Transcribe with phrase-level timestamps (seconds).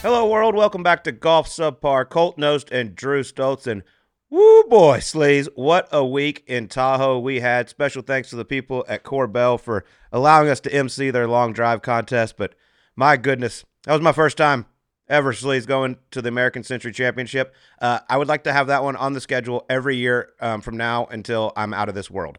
[0.00, 0.54] Hello, world.
[0.54, 2.08] Welcome back to Golf Subpar.
[2.08, 3.66] Colt Knost and Drew Stoltz.
[3.66, 3.82] And
[4.30, 7.68] woo boy, Sleaze, what a week in Tahoe we had.
[7.68, 11.82] Special thanks to the people at Corbell for allowing us to MC their long drive
[11.82, 12.36] contest.
[12.36, 12.54] But
[12.94, 14.66] my goodness, that was my first time
[15.08, 17.52] ever, Sleaze, going to the American Century Championship.
[17.82, 20.76] Uh, I would like to have that one on the schedule every year um, from
[20.76, 22.38] now until I'm out of this world.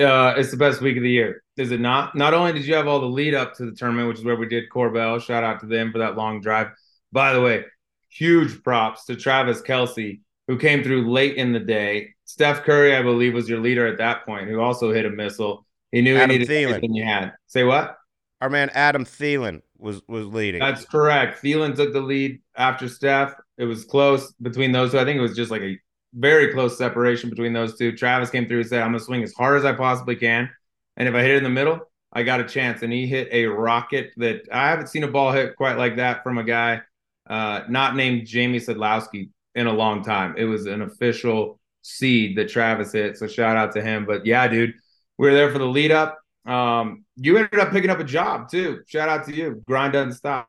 [0.00, 2.14] Uh, it's the best week of the year, is it not?
[2.14, 4.36] Not only did you have all the lead up to the tournament, which is where
[4.36, 5.20] we did Corbell.
[5.20, 6.68] Shout out to them for that long drive.
[7.12, 7.64] By the way,
[8.08, 12.14] huge props to Travis Kelce, who came through late in the day.
[12.24, 15.66] Steph Curry, I believe, was your leader at that point, who also hit a missile.
[15.92, 16.68] He knew Adam he needed Thielen.
[16.68, 17.32] everything you had.
[17.46, 17.96] Say what?
[18.40, 20.60] Our man Adam Thielen was was leading.
[20.60, 21.42] That's correct.
[21.42, 23.34] Thielen took the lead after Steph.
[23.58, 24.98] It was close between those two.
[24.98, 25.78] I think it was just like a
[26.14, 27.96] very close separation between those two.
[27.96, 30.50] Travis came through and said, I'm going to swing as hard as I possibly can.
[30.96, 31.80] And if I hit it in the middle,
[32.12, 32.82] I got a chance.
[32.82, 36.22] And he hit a rocket that I haven't seen a ball hit quite like that
[36.22, 36.82] from a guy
[37.28, 40.34] uh, not named Jamie Sadlowski in a long time.
[40.36, 43.16] It was an official seed that Travis hit.
[43.16, 44.04] So shout out to him.
[44.04, 44.74] But yeah, dude,
[45.16, 46.18] we were there for the lead up.
[46.44, 48.80] Um, you ended up picking up a job too.
[48.86, 49.62] Shout out to you.
[49.66, 50.48] Grind doesn't stop.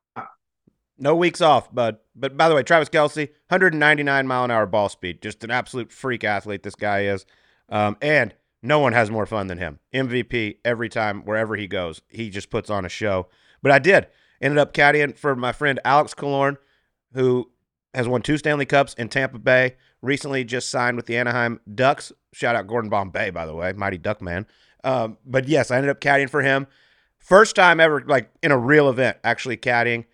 [1.01, 1.97] No weeks off, bud.
[2.15, 5.19] But by the way, Travis Kelce, 199 mile an hour ball speed.
[5.19, 7.25] Just an absolute freak athlete, this guy is.
[7.69, 9.79] Um, and no one has more fun than him.
[9.95, 12.03] MVP every time, wherever he goes.
[12.07, 13.27] He just puts on a show.
[13.63, 14.07] But I did.
[14.39, 16.57] Ended up caddying for my friend Alex Killorn,
[17.13, 17.49] who
[17.95, 19.77] has won two Stanley Cups in Tampa Bay.
[20.03, 22.11] Recently just signed with the Anaheim Ducks.
[22.31, 23.73] Shout out Gordon Bombay, by the way.
[23.73, 24.45] Mighty Duck man.
[24.83, 26.67] Um, but yes, I ended up caddying for him.
[27.17, 30.05] First time ever, like in a real event, actually caddying.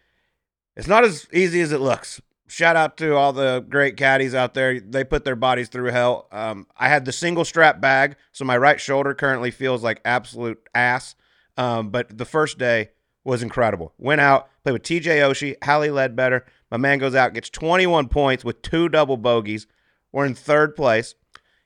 [0.78, 2.22] It's not as easy as it looks.
[2.48, 4.80] Shout out to all the great caddies out there.
[4.80, 6.28] They put their bodies through hell.
[6.32, 10.62] Um, I had the single strap bag, so my right shoulder currently feels like absolute
[10.74, 11.16] ass.
[11.58, 12.92] Um, but the first day
[13.24, 13.92] was incredible.
[13.98, 16.46] Went out, played with TJ Oshie, Hallie Ledbetter.
[16.72, 19.66] My man goes out, gets 21 points with two double bogeys.
[20.12, 21.16] We're in third place.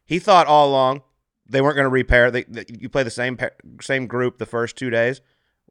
[0.05, 1.01] He thought all along
[1.47, 2.31] they weren't going to repair.
[2.31, 3.37] They, they, you play the same
[3.81, 5.21] same group the first two days.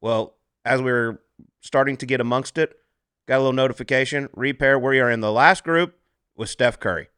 [0.00, 1.22] Well, as we were
[1.60, 2.79] starting to get amongst it,
[3.30, 4.76] got a little notification repair.
[4.76, 5.94] We are in the last group
[6.34, 7.10] with Steph Curry,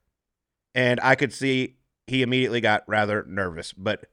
[0.74, 3.72] and I could see he immediately got rather nervous.
[3.72, 4.04] But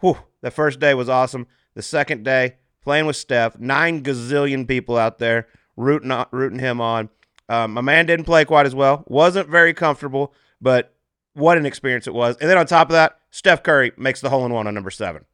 [0.00, 1.46] whew, the first day was awesome.
[1.74, 5.46] The second day playing with Steph, nine gazillion people out there
[5.76, 7.10] rooting on, rooting him on.
[7.50, 9.04] Um, my man didn't play quite as well.
[9.06, 10.94] wasn't very comfortable, but
[11.34, 12.38] what an experience it was.
[12.38, 14.90] And then on top of that, Steph Curry makes the hole in one on number
[14.90, 15.26] seven.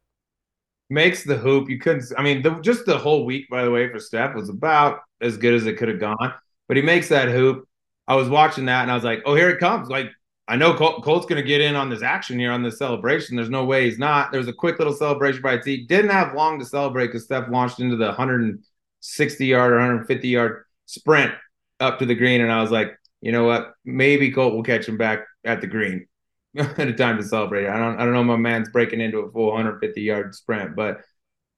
[0.89, 1.69] Makes the hoop.
[1.69, 2.11] You couldn't.
[2.17, 5.37] I mean, the, just the whole week, by the way, for Steph was about as
[5.37, 6.33] good as it could have gone.
[6.67, 7.67] But he makes that hoop.
[8.07, 9.89] I was watching that and I was like, oh, here it comes.
[9.89, 10.09] Like,
[10.47, 13.35] I know Col- Colt's going to get in on this action here on this celebration.
[13.35, 14.31] There's no way he's not.
[14.31, 15.85] There was a quick little celebration by T.
[15.85, 20.65] Didn't have long to celebrate because Steph launched into the 160 yard or 150 yard
[20.87, 21.33] sprint
[21.79, 22.41] up to the green.
[22.41, 23.73] And I was like, you know what?
[23.85, 26.07] Maybe Colt will catch him back at the green
[26.57, 27.67] at a time to celebrate.
[27.67, 28.23] I don't I don't know.
[28.23, 31.01] My man's breaking into a full 150 yard sprint, but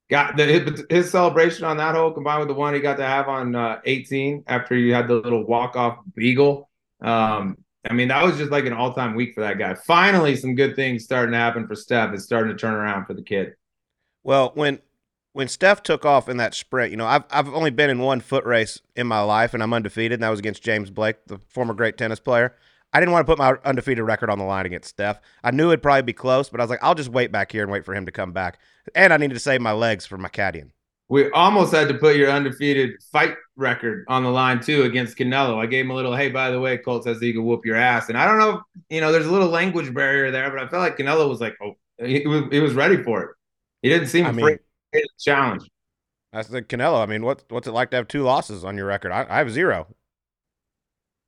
[0.10, 3.28] got the his celebration on that hole combined with the one he got to have
[3.28, 6.70] on uh, 18 after you had the little walk off beagle.
[7.02, 7.58] Um,
[7.90, 9.74] I mean, that was just like an all time week for that guy.
[9.74, 12.14] Finally, some good things starting to happen for Steph.
[12.14, 13.54] It's starting to turn around for the kid.
[14.24, 14.80] Well, when
[15.34, 18.22] when Steph took off in that sprint, you know, I've I've only been in one
[18.22, 21.40] foot race in my life, and I'm undefeated, and that was against James Blake, the
[21.50, 22.56] former great tennis player.
[22.94, 25.20] I didn't want to put my undefeated record on the line against Steph.
[25.44, 27.64] I knew it'd probably be close, but I was like, I'll just wait back here
[27.64, 28.60] and wait for him to come back.
[28.94, 30.70] And I needed to save my legs for my caddying.
[31.10, 35.58] We almost had to put your undefeated fight record on the line too against Canelo.
[35.58, 37.76] I gave him a little, hey, by the way, Colt says he could whoop your
[37.76, 40.68] ass, and I don't know, you know, there's a little language barrier there, but I
[40.68, 41.74] felt like Canelo was like, oh,
[42.04, 43.30] he was, he was ready for it.
[43.82, 44.60] He didn't seem I afraid mean, of
[44.94, 45.70] the challenge.
[46.32, 47.04] I said, Canelo.
[47.04, 49.12] I mean, what what's it like to have two losses on your record?
[49.12, 49.88] I, I have zero.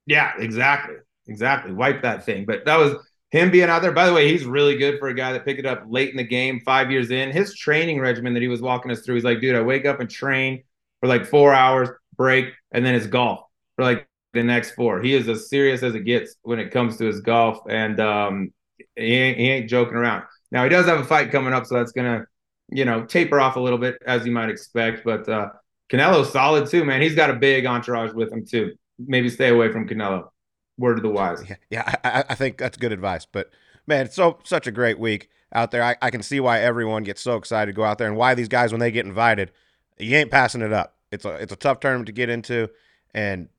[0.08, 0.96] Yeah, exactly.
[1.28, 1.74] Exactly.
[1.74, 2.46] Wipe that thing.
[2.46, 2.96] But that was
[3.32, 3.92] him being out there.
[3.92, 6.18] By the way, he's really good for a guy that picked it up late in
[6.18, 7.32] the game, five years in.
[7.32, 10.00] His training regimen that he was walking us through, he's like, dude, I wake up
[10.00, 10.64] and train
[11.00, 13.42] for like four hours, break, and then it's golf
[13.76, 15.02] for like the next four.
[15.02, 17.60] He is as serious as it gets when it comes to his golf.
[17.68, 18.54] And um,
[18.96, 20.24] he, ain't, he ain't joking around.
[20.52, 22.26] Now, he does have a fight coming up, so that's to,
[22.70, 25.04] you know, taper off a little bit as you might expect.
[25.04, 25.50] But uh,
[25.90, 27.02] Canelo's solid too, man.
[27.02, 28.74] He's got a big entourage with him too.
[28.98, 30.30] Maybe stay away from Canelo
[30.78, 31.44] word of the wise.
[31.48, 33.26] Yeah, yeah I, I, think that's good advice.
[33.26, 33.52] But
[33.88, 35.84] man, it's so such a great week out there.
[35.84, 38.36] I, I can see why everyone gets so excited to go out there and why
[38.36, 39.52] these guys when they get invited,
[39.98, 40.96] you ain't passing it up.
[41.12, 42.70] It's a it's a tough tournament to get into,
[43.14, 43.50] and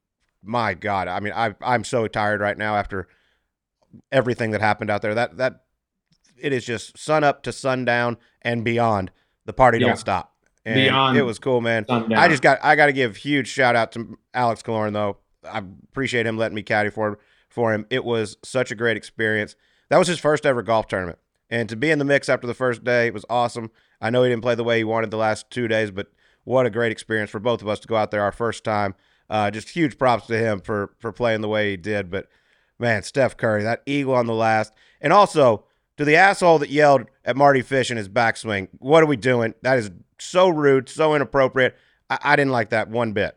[0.42, 3.08] my God, I mean, I I'm so tired right now after
[4.12, 5.14] everything that happened out there.
[5.14, 5.62] That that
[6.38, 9.10] it is just sun up to sundown and beyond.
[9.46, 9.88] The party Yeah.
[9.88, 10.32] don't stop.
[10.64, 11.86] And Beyond it was cool, man.
[11.86, 12.18] sundown.
[12.18, 15.18] I just got I got to give huge shout out to Alex Killorn though.
[15.46, 17.86] I appreciate him letting me caddy for for him.
[17.90, 19.56] It was such a great experience.
[19.88, 22.54] That was his first ever golf tournament, and to be in the mix after the
[22.54, 23.70] first day it was awesome.
[24.00, 26.08] I know he didn't play the way he wanted the last two days, but
[26.44, 28.94] what a great experience for both of us to go out there our first time.
[29.28, 32.10] Uh, just huge props to him for for playing the way he did.
[32.10, 32.28] But
[32.78, 35.64] man, Steph Curry, that eagle on the last, and also
[35.96, 38.68] to the asshole that yelled at Mardy Fish in his backswing.
[38.78, 39.54] What are we doing?
[39.62, 41.76] That is so rude, so inappropriate.
[42.10, 43.36] I, I didn't like that one bit.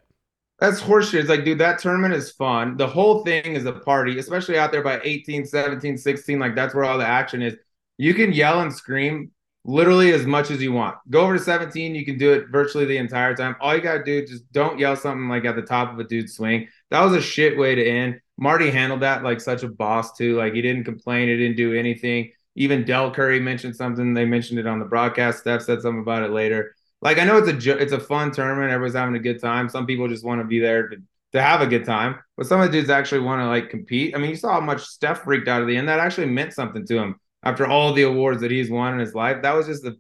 [0.60, 1.22] That's horseshit.
[1.22, 2.76] It's like, dude, that tournament is fun.
[2.76, 6.40] The whole thing is a party, especially out there by 18, 17, 16.
[6.40, 7.56] Like, that's where all the action is.
[7.98, 9.32] You can yell and scream
[9.64, 10.98] literally as much as you want.
[11.10, 13.56] Go over to 17, you can do it virtually the entire time.
[13.62, 16.04] All you got to do, just don't yell something like at the top of a
[16.04, 16.68] dude's swing.
[16.92, 18.20] That was a shit way to end.
[18.38, 20.36] Mardy handled that like such a boss, too.
[20.36, 22.32] Like, he didn't complain, he didn't do anything.
[22.56, 24.14] Even Dell Curry mentioned something.
[24.14, 25.40] They mentioned it on the broadcast.
[25.40, 26.76] Steph said something about it later.
[27.02, 28.72] Like I know it's a it's a fun tournament.
[28.72, 29.70] Everyone's having a good time.
[29.70, 30.98] Some people just want to be there to,
[31.34, 34.16] to have a good time, but some of the dudes actually want to like compete.
[34.16, 35.88] I mean, you saw how much Steph freaked out at the end.
[35.88, 39.16] That actually meant something to him after all the awards that he's won in his
[39.16, 39.42] life.
[39.42, 39.96] That was just a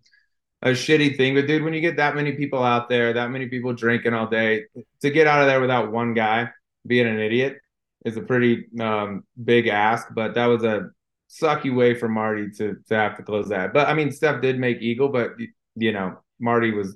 [0.61, 1.35] a shitty thing.
[1.35, 4.27] But dude, when you get that many people out there, that many people drinking all
[4.27, 4.65] day,
[5.01, 6.49] to get out of there without one guy
[6.85, 7.57] being an idiot
[8.05, 10.07] is a pretty um, big ask.
[10.13, 10.89] But that was a
[11.29, 13.73] sucky way for Mardy to to have to close that.
[13.73, 15.31] But I mean, Steph did make eagle, but
[15.75, 16.95] you know, Mardy was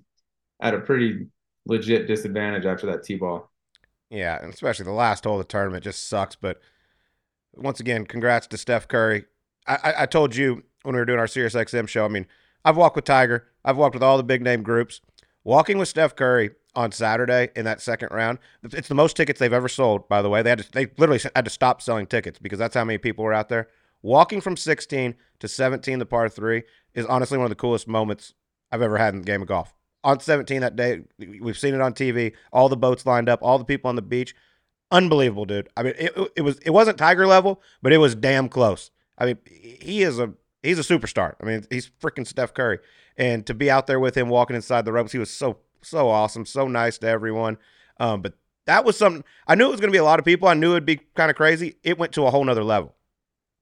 [0.62, 1.28] at a pretty
[1.66, 3.50] legit disadvantage after that T ball.
[4.10, 6.36] Yeah, and especially the last hole of the tournament just sucks.
[6.36, 6.62] But
[7.56, 9.26] once again, congrats to Steph Curry.
[9.68, 12.06] I, I, I told you when we were doing our Sirius XM show.
[12.06, 12.28] I mean,
[12.64, 13.48] I've walked with Tiger.
[13.66, 15.02] I've walked with all the big name groups.
[15.44, 19.52] Walking with Steph Curry on Saturday in that second round, it's the most tickets they've
[19.52, 20.08] ever sold.
[20.08, 22.76] By the way, they had to, they literally had to stop selling tickets because that's
[22.76, 23.68] how many people were out there.
[24.02, 26.64] Walking from 16 to 17, the par three,
[26.94, 28.34] is honestly one of the coolest moments
[28.74, 29.72] I've ever had in the game of golf.
[30.04, 31.04] On 17 that day,
[31.40, 32.34] we've seen it on TV.
[32.52, 34.36] All the boats lined up, all the people on the beach.
[34.92, 35.70] Unbelievable, dude.
[35.78, 38.92] I mean, it, it was it wasn't Tiger level, but it was damn close.
[39.18, 41.36] I mean, he is a he's a superstar.
[41.40, 42.80] I mean, he's freaking Steph Curry,
[43.16, 46.10] and to be out there with him walking inside the ropes, he was so so
[46.10, 47.58] awesome, so nice to everyone.
[48.00, 48.34] Um, but
[48.66, 50.48] that was something I knew it was going to be a lot of people.
[50.48, 51.78] I knew it'd be kind of crazy.
[51.84, 52.96] It went to a whole nother level.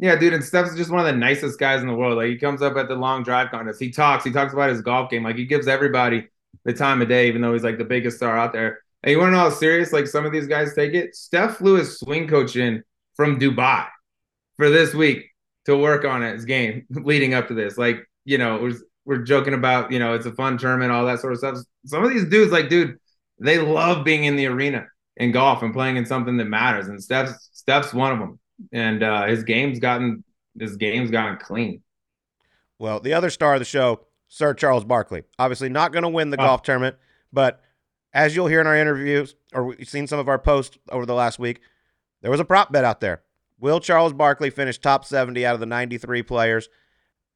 [0.01, 2.17] Yeah, dude, and Steph's just one of the nicest guys in the world.
[2.17, 3.79] Like he comes up at the long drive contest.
[3.79, 4.23] He talks.
[4.23, 5.23] He talks about his golf game.
[5.23, 6.27] Like he gives everybody
[6.65, 8.79] the time of day, even though he's like the biggest star out there.
[9.03, 11.15] And you want to know how serious like some of these guys take it?
[11.15, 12.83] Steph flew his swing coach in
[13.15, 13.87] from Dubai
[14.57, 15.27] for this week
[15.65, 17.77] to work on his game leading up to this.
[17.77, 21.19] Like, you know, we're, we're joking about, you know, it's a fun tournament, all that
[21.19, 21.57] sort of stuff.
[21.85, 22.97] Some of these dudes, like, dude,
[23.39, 24.87] they love being in the arena
[25.17, 26.87] in golf and playing in something that matters.
[26.87, 28.39] And Steph's Steph's one of them.
[28.71, 30.23] And uh, his game's gotten
[30.59, 31.81] his game's gotten clean.
[32.79, 36.29] Well, the other star of the show, Sir Charles Barkley, obviously not going to win
[36.29, 36.45] the oh.
[36.45, 36.95] golf tournament,
[37.31, 37.61] but
[38.13, 41.13] as you'll hear in our interviews or we've seen some of our posts over the
[41.13, 41.61] last week,
[42.21, 43.21] there was a prop bet out there.
[43.59, 46.69] Will Charles Barkley finish top 70 out of the 93 players?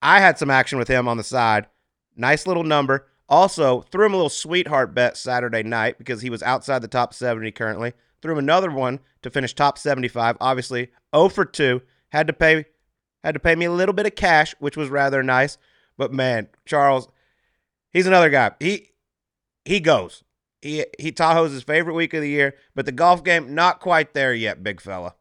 [0.01, 1.67] I had some action with him on the side.
[2.15, 3.07] Nice little number.
[3.27, 7.13] Also, threw him a little sweetheart bet Saturday night because he was outside the top
[7.13, 7.93] 70 currently.
[8.25, 10.37] Threw another one to finish top 75.
[10.41, 11.79] Obviously, 0 for 2.
[12.09, 12.65] Had to pay
[13.23, 15.59] had to pay me a little bit of cash, which was rather nice.
[15.95, 17.07] But man, Charles,
[17.91, 18.53] he's another guy.
[18.59, 18.93] He
[19.63, 20.23] he goes.
[20.59, 24.15] He he Tahoe's his favorite week of the year, but the golf game not quite
[24.15, 25.13] there yet, big fella.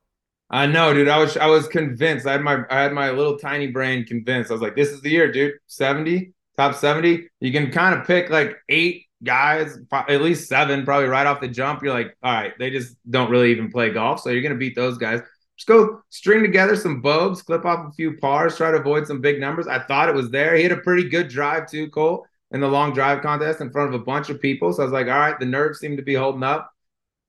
[0.48, 1.06] I know, dude.
[1.06, 2.26] I was I was convinced.
[2.26, 4.50] I had my I had my little tiny brain convinced.
[4.50, 5.56] I was like, this is the year, dude.
[5.66, 7.28] 70, top 70.
[7.40, 11.48] You can kind of pick like eight guys, at least seven, probably right off the
[11.48, 11.82] jump.
[11.82, 14.20] You're like, all right, they just don't really even play golf.
[14.20, 15.20] So you're gonna beat those guys.
[15.56, 19.20] Just go string together some bogues, clip off a few pars, try to avoid some
[19.20, 19.66] big numbers.
[19.66, 20.56] I thought it was there.
[20.56, 23.94] He had a pretty good drive too, Cole, in the long drive contest in front
[23.94, 24.72] of a bunch of people.
[24.72, 26.72] So I was like, all right, the nerves seem to be holding up.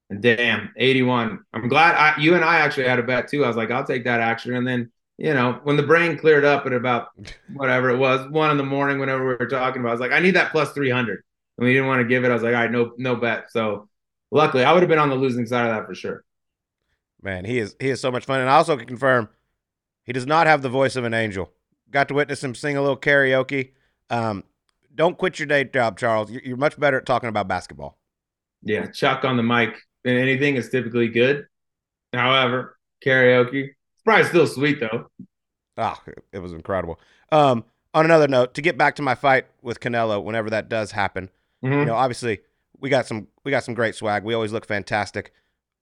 [0.10, 1.40] And damn, 81.
[1.54, 3.44] I'm glad I, you and I actually had a bet too.
[3.44, 4.56] I was like, I'll take that action.
[4.56, 7.10] And then, you know, when the brain cleared up at about
[7.54, 10.12] whatever it was, one in the morning, whenever we were talking about, I was like,
[10.12, 11.24] I need that plus 300.
[11.58, 12.30] And we didn't want to give it.
[12.30, 13.52] I was like, all right, no, no bet.
[13.52, 13.90] So
[14.32, 16.24] luckily, I would have been on the losing side of that for sure.
[17.22, 18.42] Man, he is he is so much fun.
[18.42, 19.30] And I also can confirm
[20.04, 21.52] he does not have the voice of an angel.
[21.90, 23.72] Got to witness him sing a little karaoke.
[24.10, 24.44] Um,
[24.94, 26.30] don't quit your day job, Charles.
[26.32, 27.98] You're, you're much better at talking about basketball.
[28.62, 31.48] Yeah, Chuck on the mic and anything is typically good.
[32.14, 35.10] However, karaoke, it's probably still sweet though.
[35.78, 37.00] Ah, oh, it was incredible.
[37.32, 40.92] Um, on another note, to get back to my fight with Canelo, whenever that does
[40.92, 41.30] happen,
[41.66, 41.80] mm-hmm.
[41.80, 42.40] you know, obviously
[42.80, 44.24] we got some we got some great swag.
[44.24, 45.34] We always look fantastic,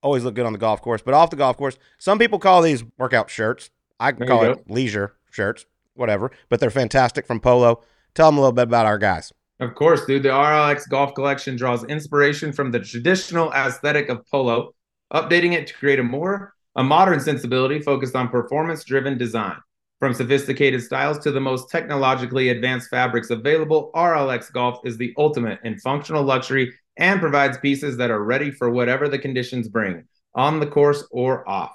[0.01, 1.01] always look good on the golf course.
[1.01, 3.69] But off the golf course, some people call these workout shirts.
[3.99, 6.31] I call it leisure shirts, whatever.
[6.49, 7.81] But they're fantastic from Polo.
[8.15, 9.31] Tell them a little bit about our guys.
[9.59, 10.23] Of course, dude.
[10.23, 14.73] The RLX Golf Collection draws inspiration from the traditional aesthetic of polo,
[15.13, 19.57] updating it to create a more a modern sensibility focused on performance-driven design.
[20.03, 25.61] From sophisticated styles to the most technologically advanced fabrics available, RLX Golf is the ultimate
[25.63, 30.03] in functional luxury and provides pieces that are ready for whatever the conditions bring,
[30.35, 31.71] on the course or off.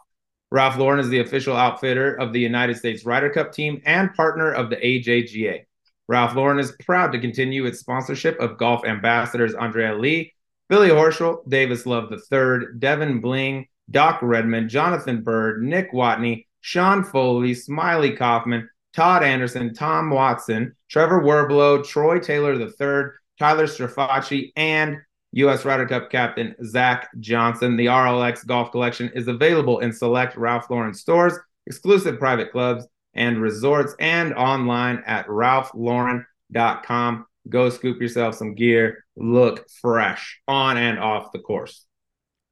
[0.50, 4.52] Ralph Lauren is the official outfitter of the United States Ryder Cup team and partner
[4.52, 5.64] of the AJGA.
[6.06, 10.34] Ralph Lauren is proud to continue its sponsorship of golf ambassadors Andrea Lee,
[10.68, 17.54] Billy Horschel, Davis Love III, Devon Bling, Doc Redman, Jonathan Byrd, Nick Watney, Sean Foley,
[17.54, 24.98] Smiley Kaufman, Todd Anderson, Tom Watson, Trevor Werbylo, Troy Taylor III, Tyler Strafaci, and
[25.32, 25.64] U.S.
[25.64, 27.76] Ryder Cup captain Zach Johnson.
[27.76, 31.34] The RLX Golf Collection is available in select Ralph Lauren stores,
[31.66, 37.26] exclusive private clubs, and resorts, and online at ralphlauren.com.
[37.48, 39.04] Go scoop yourself some gear.
[39.16, 41.84] Look fresh on and off the course.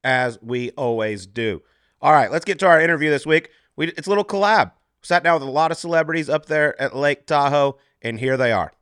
[0.05, 1.63] As we always do.
[2.01, 3.51] All right, let's get to our interview this week.
[3.76, 4.73] We, it's a little collab.
[5.02, 8.50] Sat down with a lot of celebrities up there at Lake Tahoe, and here they
[8.50, 8.73] are.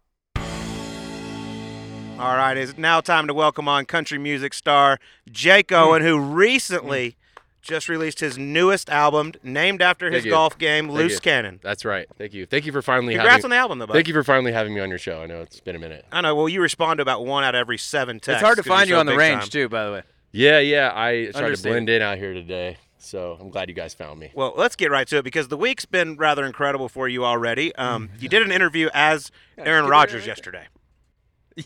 [2.17, 5.77] All right, it's now time to welcome on country music star Jake hmm.
[5.77, 7.41] Owen, who recently hmm.
[7.61, 10.31] just released his newest album named after his Thank you.
[10.31, 11.21] golf game, Thank Loose you.
[11.21, 11.59] Cannon.
[11.61, 12.07] That's right.
[12.17, 12.47] Thank you.
[12.47, 13.95] Thank you for finally Congrats having on the album, though, bud.
[13.95, 15.23] Thank you for finally having me on your show.
[15.23, 16.07] I know it's been a minute.
[16.13, 16.37] I know.
[16.37, 18.35] Well, you respond to about one out of every seven texts.
[18.35, 19.51] It's hard to 'cause you're find you so on the big range time.
[19.51, 20.03] too, by the way.
[20.31, 20.93] Yeah, yeah.
[20.95, 21.73] I tried to Understated.
[21.73, 24.31] blend in out here today, so I'm glad you guys found me.
[24.35, 27.75] Well, let's get right to it because the week's been rather incredible for you already.
[27.77, 28.17] Um, Mm-hmm.
[28.23, 30.67] you did an interview as Aaron Rodgers yesterday.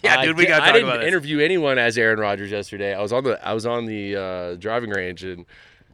[0.03, 1.09] Yeah, I dude, we gotta I didn't about this.
[1.09, 2.95] interview anyone as Aaron Rodgers yesterday.
[2.95, 5.47] I was on the I was on the uh, driving range and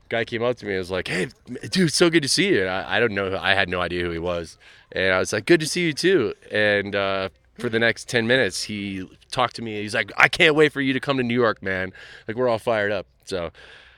[0.08, 1.28] guy came up to me and was like, "Hey,
[1.70, 3.38] dude, so good to see you." And I, I don't know.
[3.40, 4.58] I had no idea who he was,
[4.90, 7.28] and I was like, "Good to see you too." And uh,
[7.60, 9.80] for the next ten minutes, he talked to me.
[9.80, 11.92] He's like, "I can't wait for you to come to New York, man.
[12.26, 13.50] Like we're all fired up." So.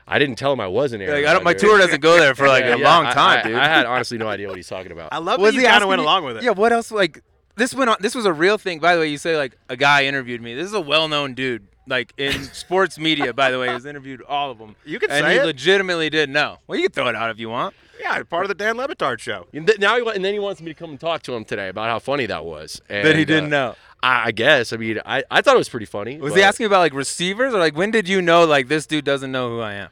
[0.07, 1.17] I didn't tell him I wasn't Aaron.
[1.23, 3.41] Like, I don't, my tour doesn't go there for like Yeah, a yeah, long time,
[3.41, 3.57] I, dude.
[3.57, 5.09] I had honestly no idea what he's talking about.
[5.13, 6.43] I love was that you he kind of went you- along with it.
[6.45, 6.91] Yeah, what else?
[6.93, 7.23] Like
[7.57, 7.97] this went on.
[8.01, 8.79] This was a real thing.
[8.79, 10.55] By the way, you say like a guy interviewed me.
[10.55, 13.33] This is a well-known dude, like in sports media.
[13.33, 14.77] By the way, he's interviewed all of them.
[14.85, 15.45] You can and say he it.
[15.45, 16.59] legitimately didn't know.
[16.67, 17.75] Well, you can throw it out if you want.
[18.01, 19.47] Yeah, part of the Dan Le Batard show.
[19.55, 21.35] And th- now he, wa- and then he wants me to come and talk to
[21.35, 22.81] him today about how funny that was.
[22.91, 23.75] And, That he didn't uh, know.
[24.03, 24.73] I, I guess.
[24.73, 26.19] I mean, I, I thought it was pretty funny.
[26.19, 28.87] Was but he asking about like receivers or like when did you know like this
[28.87, 29.89] dude doesn't know who I am?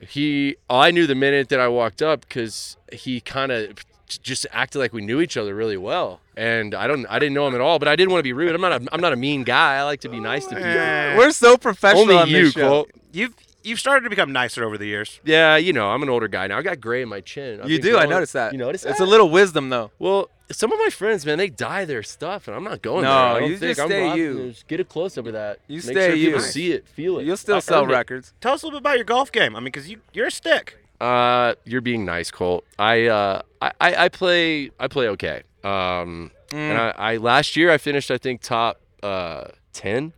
[0.00, 4.78] He, I knew the minute that I walked up because he kind of just acted
[4.78, 7.60] like we knew each other really well, and I don't, I didn't know him at
[7.60, 7.78] all.
[7.78, 8.54] But I didn't want to be rude.
[8.54, 9.76] I'm not, a, I'm not a mean guy.
[9.76, 10.70] I like to be nice to people.
[11.18, 12.68] We're so professional Only on you, this show.
[12.68, 12.90] Colt.
[13.12, 13.34] you've
[13.64, 15.20] you've started to become nicer over the years.
[15.24, 16.58] Yeah, you know, I'm an older guy now.
[16.58, 17.60] I got gray in my chin.
[17.60, 17.90] I've You been do.
[17.96, 18.52] I growing- noticed that.
[18.52, 18.90] You notice that?
[18.90, 19.90] It's a little wisdom though.
[19.98, 23.10] Well, some of my friends, man, they dye their stuff, and I'm not going No,
[23.10, 23.18] there.
[23.18, 24.34] I don't you think just I'm stay rocking you.
[24.48, 24.64] this.
[24.66, 25.58] Get a close up of that.
[25.66, 26.40] You Make stay sure people you.
[26.40, 27.26] see it, feel it.
[27.26, 27.94] You'll still I sell earned it.
[27.94, 28.32] records.
[28.40, 29.54] Tell us a little bit about your golf game.
[29.54, 30.78] I mean, because you you're a stick.
[31.00, 32.64] Uh, you're being nice, Colt.
[32.78, 35.42] I uh, I, I I play I play okay.
[35.64, 36.56] Um, Mm.
[36.70, 40.14] and I, I last year I finished I think top uh ten,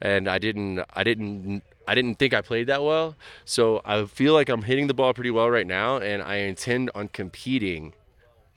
[0.00, 3.14] and I didn't I didn't I didn't think I played that well.
[3.44, 6.90] So I feel like I'm hitting the ball pretty well right now, and I intend
[6.94, 7.92] on competing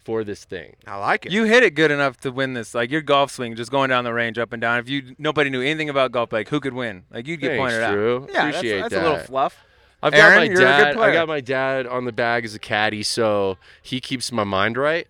[0.03, 0.77] for this thing.
[0.87, 1.33] I like it.
[1.33, 2.73] You hit it good enough to win this.
[2.73, 4.79] Like your golf swing, just going down the range, up and down.
[4.79, 7.03] If you nobody knew anything about golf, like who could win?
[7.11, 7.91] Like you'd get Thanks, pointed out.
[7.91, 8.27] Drew.
[8.31, 9.65] Yeah, Appreciate that's, that's a little fluff.
[10.01, 10.97] I've Aaron, got my dad.
[10.97, 14.77] I got my dad on the bag as a caddy, so he keeps my mind
[14.77, 15.07] right.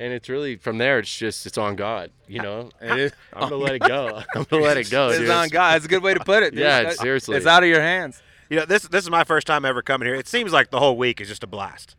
[0.00, 0.98] And it's really from there.
[0.98, 2.70] It's just it's on God, you know.
[2.80, 3.12] Is.
[3.32, 4.22] I'm gonna let it go.
[4.34, 5.30] I'm gonna let it go, It's dude.
[5.30, 5.76] on God.
[5.76, 6.50] It's a good way to put it.
[6.52, 6.60] dude.
[6.60, 7.36] Yeah, seriously.
[7.36, 8.20] It's out of your hands.
[8.50, 10.16] You know, this this is my first time ever coming here.
[10.16, 11.94] It seems like the whole week is just a blast.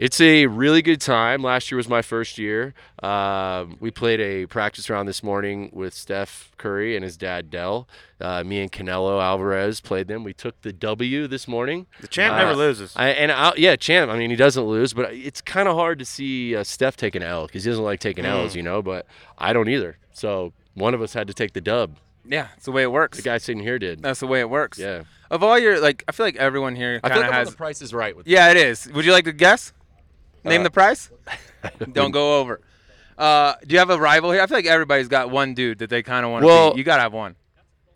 [0.00, 1.42] It's a really good time.
[1.42, 2.72] Last year was my first year.
[3.02, 7.86] Um, we played a practice round this morning with Steph Curry and his dad Dell.
[8.18, 10.24] Uh, me and Canelo Alvarez played them.
[10.24, 11.84] We took the W this morning.
[12.00, 12.94] The champ Uh, never loses.
[12.96, 14.10] I, and I, yeah, champ.
[14.10, 17.14] I mean, he doesn't lose, but it's kind of hard to see uh, Steph take
[17.14, 18.80] an L because he doesn't like taking L's, you know.
[18.80, 19.04] But
[19.36, 19.98] I don't either.
[20.14, 21.96] So one of us had to take the dub.
[22.24, 23.18] Yeah, it's the way it works.
[23.18, 24.00] The guy sitting here did.
[24.00, 24.78] That's the way it works.
[24.78, 25.02] Yeah.
[25.30, 27.50] Of all your like, I feel like everyone here kind of like I'm on has.
[27.50, 28.90] the price is right with Yeah, it is.
[28.94, 29.74] Would you like to guess?
[30.44, 31.10] Name Uh, the price.
[31.92, 32.60] Don't go over.
[33.18, 34.40] Uh, do you have a rival here?
[34.40, 36.78] I feel like everybody's got one dude that they kind of want to Well- beat.
[36.78, 37.36] You gotta have one.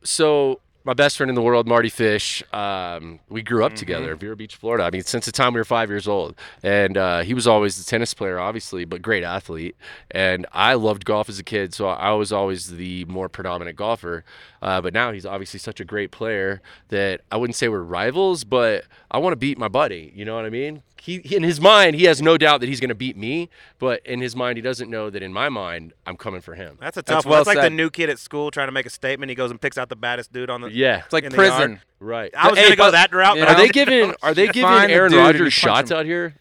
[0.02, 2.42] so my best friend in the world, Mardy Fish.
[2.52, 3.76] Um, we grew up Mm-hmm.
[3.78, 4.84] together in Vero Beach, Florida.
[4.84, 7.78] I mean, since the time we were five years old, and uh, he was always
[7.82, 9.76] the tennis player, obviously, but great athlete.
[10.10, 14.24] And I loved golf as a kid, so I was always the more predominant golfer.
[14.60, 18.44] Uh, but now he's obviously such a great player that I wouldn't say we're rivals,
[18.44, 20.12] but I want to beat my buddy.
[20.14, 20.82] You know what I mean?
[21.00, 23.48] He, he- in his mind, he has no doubt that he's going to beat me,
[23.78, 26.78] but in his mind, he doesn't know that in my mind, I'm coming for him.
[26.80, 27.30] That's a That's tough one.
[27.32, 29.28] well That's like the new kid at school trying to make a statement.
[29.30, 30.70] He goes and picks out the baddest dude on the.
[30.72, 31.80] Yeah, It's like prison.
[32.00, 32.32] right.
[32.36, 34.46] I was Hey, gonna go that route, you but know, Are they giving Are they
[34.48, 35.98] giving the Aaron dude Rodgers shots him.
[35.98, 36.34] out here?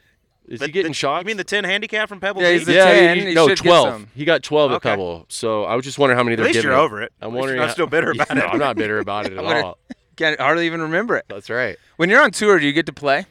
[0.47, 1.23] Is the- he getting the- shots?
[1.23, 2.59] You mean the ten handicap from Pebble Yeah, Beach?
[2.59, 3.87] he's the yeah, 10, he- he no, should get twelve.
[3.89, 4.07] some.
[4.15, 5.25] He got twelve at Pebble.
[5.29, 6.69] So I was just wondering how many At they're least giving.
[6.71, 6.85] you're him.
[6.85, 7.11] over it.
[7.21, 7.55] I'm At wondering.
[7.55, 8.45] you're not how- still bitter about no, it.
[8.45, 9.77] No, I'm not bitter about it at all.
[10.15, 11.25] Can't hardly even remember it.
[11.27, 11.77] That's right.
[11.97, 13.25] When you're on tour, do you get to play?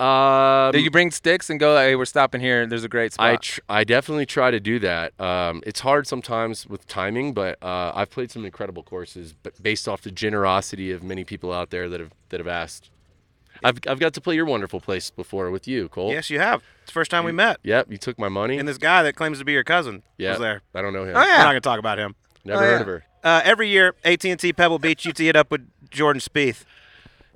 [0.00, 2.66] Um, Do you bring sticks and go "Hey, we're stopping here.
[2.66, 5.18] There's a great spot." I tr- I definitely try to do that.
[5.20, 9.86] Um, it's hard sometimes with timing, but uh, I've played some incredible courses, but based
[9.86, 12.90] off the generosity of many people out there that have that have asked.
[13.62, 16.10] I've I've got to play your wonderful place before with you, Cole.
[16.10, 16.64] Yes, you have.
[16.82, 17.58] It's the first time we met.
[17.62, 17.92] Yep.
[17.92, 18.58] You took my money.
[18.58, 20.30] And this guy that claims to be your cousin yeah.
[20.30, 20.62] was there.
[20.74, 21.14] I don't know him.
[21.14, 21.36] Oh, We're yeah.
[21.38, 22.16] not going to talk about him.
[22.44, 22.80] Never Oh, heard yeah.
[22.80, 23.04] of her.
[23.22, 26.64] Uh, every year, AT&T Pebble Beach, you tee it up with Jordan Spieth.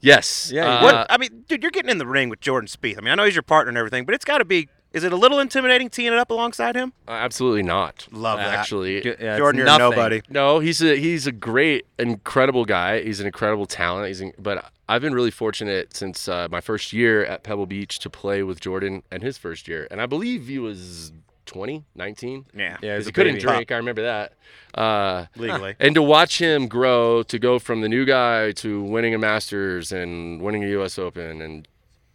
[0.00, 0.50] Yes.
[0.52, 0.82] Yeah, Uh.
[0.82, 1.06] What?
[1.10, 2.98] I mean, dude, you're getting in the ring with Jordan Spieth.
[2.98, 4.68] I mean, I know he's your partner and everything, but it's got to be.
[4.92, 6.92] Is it a little intimidating teeing it up alongside him?
[7.06, 8.06] Absolutely not.
[8.12, 8.54] Love that.
[8.54, 9.90] Actually, Yeah, Jordan, you're nothing.
[9.90, 10.22] nobody.
[10.30, 13.02] No, he's a he's a great, incredible guy.
[13.02, 14.06] He's an incredible talent.
[14.08, 17.98] He's in, but I've been really fortunate since uh, my first year at Pebble Beach
[17.98, 21.12] to play with Jordan and his first year, and I believe he was
[21.46, 22.46] 20, 19.
[22.54, 23.46] Yeah, Yeah, Because he couldn't baby.
[23.46, 23.72] drink.
[23.72, 24.32] I remember that.
[24.74, 25.74] Uh, legally.
[25.80, 29.90] and to watch him grow to go from the new guy to winning a Masters
[29.92, 30.98] and winning a U.S.
[30.98, 31.66] Open and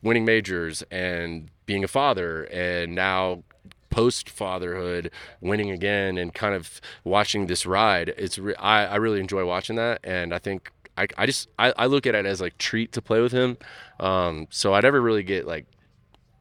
[0.03, 3.43] winning majors and being a father and now
[3.89, 5.11] post fatherhood
[5.41, 9.75] winning again and kind of watching this ride it's re- I, I really enjoy watching
[9.75, 12.93] that and i think i, I just I, I look at it as like treat
[12.93, 13.57] to play with him
[13.99, 15.65] um, so i never really get like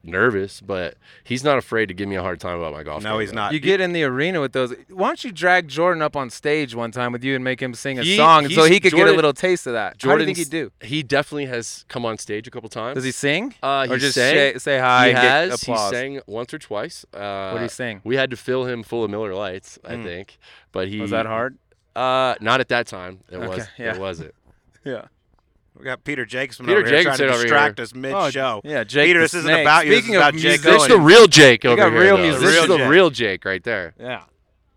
[0.02, 3.12] nervous but he's not afraid to give me a hard time about my golf No,
[3.12, 3.34] game, he's though.
[3.36, 3.52] not.
[3.52, 4.74] You get in the arena with those.
[4.88, 7.74] Why don't you drag Jordan up on stage one time with you and make him
[7.74, 9.96] sing a He- song so he could get a little taste of that?
[10.02, 10.72] How do think he'd do?
[10.82, 13.54] he definitely has come on stage a couple times Does he sing?
[13.62, 14.34] Uh, or just sang.
[14.34, 15.62] say, say hi he has.
[15.62, 17.04] get He sang once or twice.
[17.12, 18.00] Uh, what did he sing?
[18.02, 20.04] We had to fill him full of Miller Lights, I Mm.
[20.04, 20.38] think.
[20.72, 21.58] But he Was that hard?
[21.94, 23.18] Uh, not at that time.
[23.30, 23.66] It Okay, was.
[23.78, 23.94] yeah.
[23.94, 24.34] It wasn't.
[24.84, 25.06] Yeah.
[25.80, 28.60] We got Peter Jacobsen Peter over here Jacobsen trying to distract us mid-show.
[28.62, 29.90] Oh, yeah, Jake Peter, this isn't about you.
[29.92, 32.00] This is Speaking about Jake This is the real Jake over got here.
[32.02, 32.16] real.
[32.18, 33.44] This is the Real Jake.
[33.46, 33.94] right there.
[33.98, 34.24] Yeah.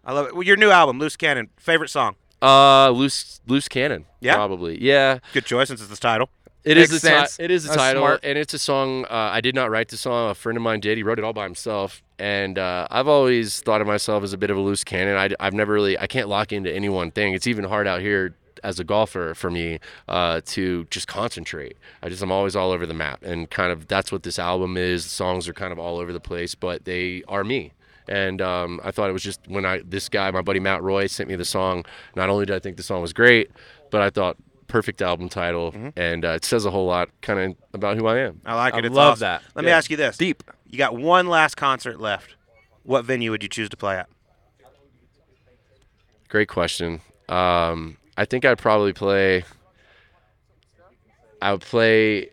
[0.06, 0.34] I love it.
[0.34, 1.50] Well, your new album, Loose Cannon.
[1.58, 2.16] Favorite song?
[2.42, 4.06] Uh, loose loose cannon.
[4.20, 4.36] Yeah?
[4.36, 4.82] Probably.
[4.82, 5.20] Yeah.
[5.34, 6.30] Good choice since it's the title.
[6.66, 8.20] It is Makes the ti- it is the title, smart.
[8.24, 9.04] and it's a song.
[9.06, 10.30] Uh, I did not write the song.
[10.30, 10.98] A friend of mine did.
[10.98, 14.38] He wrote it all by himself, and uh, I've always thought of myself as a
[14.38, 15.18] bit of a loose cannon.
[15.18, 15.98] I, have never really.
[16.00, 17.34] I can't lock into any one thing.
[17.34, 21.78] It's even hard out here as a golfer for me uh, to just concentrate.
[22.02, 24.78] I just I'm always all over the map, and kind of that's what this album
[24.78, 25.04] is.
[25.04, 27.74] The songs are kind of all over the place, but they are me.
[28.08, 31.08] And um, I thought it was just when I this guy, my buddy Matt Roy,
[31.08, 31.86] sent me the song.
[32.16, 33.52] Not only did I think the song was great,
[33.92, 37.58] but I thought perfect album title, and uh, it says a whole lot, kind of
[37.74, 38.42] about who I am.
[38.46, 38.84] I like it.
[38.84, 39.22] I it's love awesome.
[39.22, 39.44] that.
[39.56, 40.18] Let me ask you this.
[40.18, 40.44] Deep.
[40.66, 42.36] You got one last concert left.
[42.82, 44.10] What venue would you choose to play at?
[46.28, 47.02] Great question.
[47.30, 49.44] Um, I think I'd probably play.
[51.42, 52.30] I would play.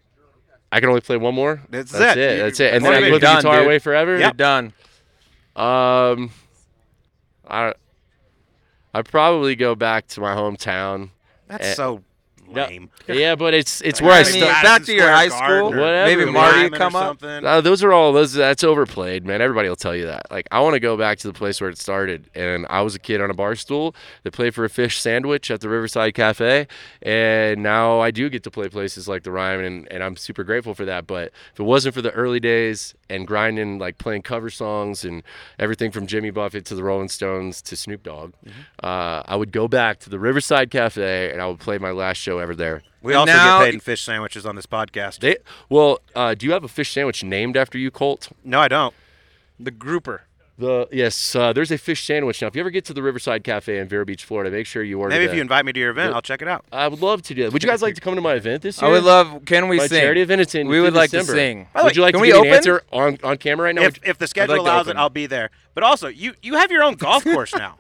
[0.73, 1.62] I can only play one more.
[1.71, 2.19] That's That's it.
[2.19, 2.38] it.
[2.43, 2.75] That's it.
[2.75, 3.11] And then I it.
[3.11, 3.64] put the guitar dude.
[3.66, 4.19] away forever.
[4.19, 4.73] You're done.
[5.57, 6.31] Um,
[7.49, 7.75] I.
[8.93, 11.11] I'd probably go back to my hometown.
[11.49, 12.03] That's Eh, so
[12.51, 12.67] no.
[12.67, 12.91] lame.
[13.09, 14.63] Yeah, but it's it's Like, where I I mean, mean, started.
[14.67, 15.69] back to your Square high school.
[15.71, 16.31] Whatever, Maybe.
[16.31, 17.21] Mardy would come up.
[17.21, 17.45] something.
[17.47, 18.33] Uh, those are all those.
[18.33, 19.41] That's overplayed, man.
[19.41, 20.31] Everybody will tell you that.
[20.31, 22.95] Like, I want to go back to the place where it started, and I was
[22.95, 26.15] a kid on a bar stool that played for a fish sandwich at the Riverside
[26.15, 26.67] Cafe,
[27.03, 30.45] and now I do get to play places like the Ryman, and, and I'm super
[30.45, 31.07] grateful for that.
[31.07, 35.23] But if it wasn't for the early days and grinding, like playing cover songs and
[35.59, 38.33] everything from Jimmy Buffett to the Rolling Stones to Snoop Dogg,
[38.83, 42.16] uh, I would go back to the Riverside Cafe and I would play my last
[42.18, 42.83] show ever there.
[43.03, 45.20] We And also now- get paid in fish sandwiches on this podcast.
[45.20, 45.37] They
[45.68, 48.29] well, uh, do you have a fish sandwich named after you, Colt?
[48.44, 48.94] no, I don't.
[49.59, 50.23] The grouper.
[50.61, 52.49] The yes, uh, there's a fish sandwich now.
[52.49, 55.01] If you ever get to the Riverside Cafe in Vero Beach, Florida, make sure you
[55.01, 55.14] order.
[55.14, 55.18] It.
[55.18, 56.66] Maybe if you invite me to your event, The- I'll check it out.
[56.70, 57.53] I would love to do that.
[57.55, 58.90] Would you guys like to come to my event this year?
[58.90, 59.44] I would love.
[59.46, 60.01] Can we my sing?
[60.01, 60.42] charity event.
[60.42, 61.66] It's in We would like to sing.
[61.73, 62.51] By the Would you like can to we give me open?
[62.51, 63.83] an answer on, on camera right now?
[63.85, 64.96] If, if the schedule like allows it.
[64.96, 65.51] I'll be there.
[65.75, 67.77] But also, you you have your own golf course now.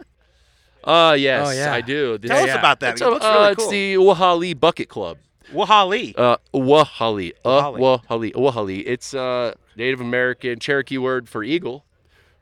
[0.82, 1.74] uh yes, Oh, yeah.
[1.74, 2.16] I do.
[2.16, 2.58] This- Tell us yeah.
[2.58, 2.92] about that.
[2.94, 5.18] It's, It a- looks uh, really it's the Wahali Bucket Club.
[5.52, 6.14] Wahali.
[6.16, 7.32] Uh, Wahali.
[7.44, 8.02] Uh, Wahali.
[8.08, 8.32] Wahali.
[8.34, 8.82] Wahali.
[8.86, 11.84] It's a Native American Cherokee word for eagle.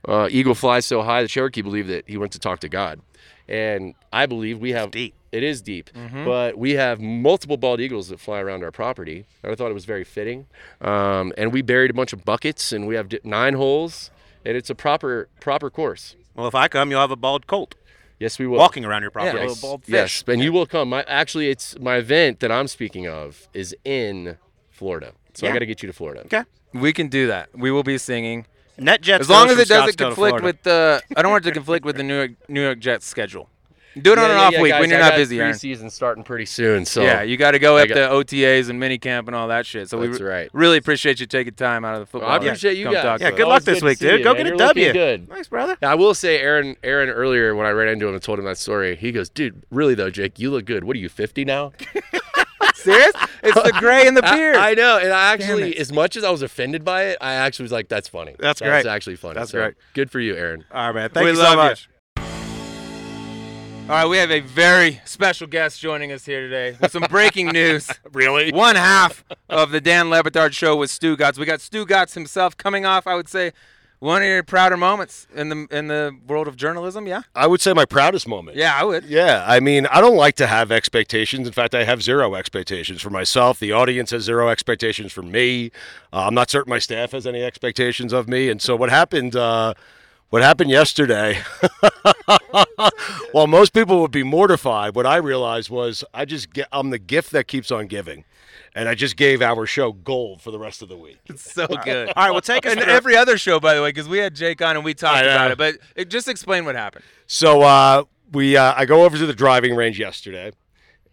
[0.08, 3.00] Uh, eagle flies so high, the Cherokee believe that he went to talk to God.
[3.48, 5.14] And I believe we have Deep.
[5.30, 6.24] It is deep, Mhm.
[6.24, 9.26] but we have multiple bald eagles that fly around our property.
[9.42, 10.46] And I thought it was very fitting.
[10.80, 14.10] Um, and we buried a bunch of buckets, and we have nine holes,
[14.46, 16.16] and it's a proper proper course.
[16.34, 17.74] Well, if I come, you'll have a bald colt
[18.18, 18.56] Yes, we will.
[18.58, 19.36] walking around your property.
[19.36, 19.92] Yeah, a Yes, little bald fish.
[19.92, 20.88] yes, and you will come.
[20.88, 24.38] My, actually, it's my event that I'm speaking of is in
[24.70, 26.22] Florida, so I got to get you to Florida.
[26.24, 26.44] Okay.
[26.72, 27.50] We can do that.
[27.54, 28.46] We will be singing.
[28.78, 31.54] NetJets As long as it doesn't Scottsdale conflict with the, I don't want it to
[31.54, 33.48] conflict with the New York New York Jets schedule.
[34.00, 35.52] Do it on an yeah, off yeah, week guys, when you're I not busy, Aaron.
[35.54, 37.94] Preseason starting pretty soon, so yeah, you got to go I at got-
[38.28, 39.88] the OTAs and mini camp and all that shit.
[39.88, 40.48] So That's we right.
[40.52, 42.30] really appreciate you taking time out of the football.
[42.30, 43.20] I appreciate you guys.
[43.20, 43.46] Yeah, good us.
[43.48, 44.18] luck this good week, dude.
[44.18, 44.46] see Go you, get man.
[44.46, 44.92] a You're W.
[44.92, 45.28] Good.
[45.28, 45.76] Thanks, brother.
[45.82, 46.76] I will say, Aaron.
[46.84, 49.64] Aaron earlier when I ran into him and told him that story, he goes, "Dude,
[49.70, 50.84] really though, Jake, you look good.
[50.84, 51.72] What are you, 50 now?"
[52.92, 53.12] Serious?
[53.42, 54.56] It's the gray and the beard.
[54.56, 57.34] I, I know, and I actually, as much as I was offended by it, I
[57.34, 58.34] actually was like, "That's funny.
[58.38, 58.86] That's That's great.
[58.92, 59.34] actually funny.
[59.34, 59.74] That's So, great.
[59.94, 60.64] Good for you, Aaron.
[60.72, 61.10] All right, man.
[61.10, 61.56] Thank We you so love you.
[61.56, 61.88] much.
[63.88, 67.46] All right, we have a very special guest joining us here today with some breaking
[67.52, 67.90] news.
[68.12, 68.52] Really?
[68.52, 71.38] One half of the Dan Le Batard show with Stugotz.
[71.38, 73.52] We got Stugotz himself coming off, I would say,
[74.00, 77.06] one of your prouder moments in the in the world of journalism.
[77.06, 78.56] Yeah, I would say my proudest moment.
[78.56, 79.04] yeah, I would.
[79.04, 81.46] Yeah, I mean, I don't like to have expectations.
[81.46, 83.58] In fact, I have zero expectations for myself.
[83.58, 85.70] The audience has zero expectations for me.
[86.12, 88.48] Uh, I'm not certain my staff has any expectations of me.
[88.48, 89.34] And so, what happened?
[89.36, 89.74] Uh,
[90.30, 91.40] what happened yesterday?
[93.32, 96.98] While most people would be mortified, what I realized was I just get I'm the
[96.98, 98.24] gift that keeps on giving,
[98.74, 101.18] and I just gave our show gold for the rest of the week.
[101.26, 102.08] It's so good.
[102.16, 104.18] All right, well, take us And through- every other show, by the way, because we
[104.18, 105.58] had Jake on and we talked about it.
[105.58, 107.04] But it, just explain what happened.
[107.26, 110.52] So uh, we uh, I go over to the driving range yesterday,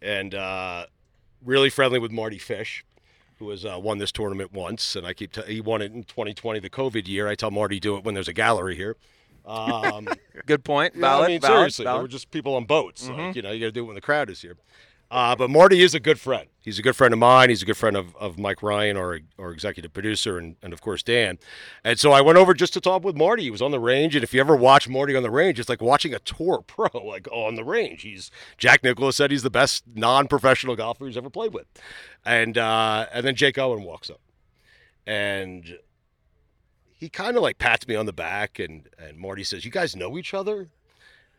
[0.01, 0.85] and uh,
[1.43, 2.85] really friendly with Mardy Fish,
[3.39, 6.03] who has uh, won this tournament once, and I keep t- he won it in
[6.03, 7.27] 2020, the COVID year.
[7.27, 8.95] I tell Mardy do it when there's a gallery here.
[9.45, 10.07] Um,
[10.47, 10.93] Good point.
[10.95, 11.25] yeah, Valid.
[11.25, 12.01] I mean, valid, seriously, there valid.
[12.03, 13.07] were just people on boats.
[13.09, 14.55] Like, you know, you got to do it when the crowd is here.
[15.11, 16.47] Uh, but Mardy is a good friend.
[16.61, 17.49] He's a good friend of mine.
[17.49, 20.81] He's a good friend of, of Mike Ryan, our, our executive producer, and, and of
[20.81, 21.37] course Dan.
[21.83, 23.43] And so I went over just to talk with Mardy.
[23.43, 25.69] He was on the range, and if you ever watch Mardy on the range, it's
[25.69, 28.01] like watching a tour pro, like on the range.
[28.01, 31.67] He's Jack Nicklaus said he's the best non-professional golfer he's ever played with,
[32.25, 34.21] and uh, and then Jake Owen walks up,
[35.05, 35.77] and
[36.97, 39.95] he kind of like pats me on the back, and and Mardy says, "You guys
[39.95, 40.69] know each other?"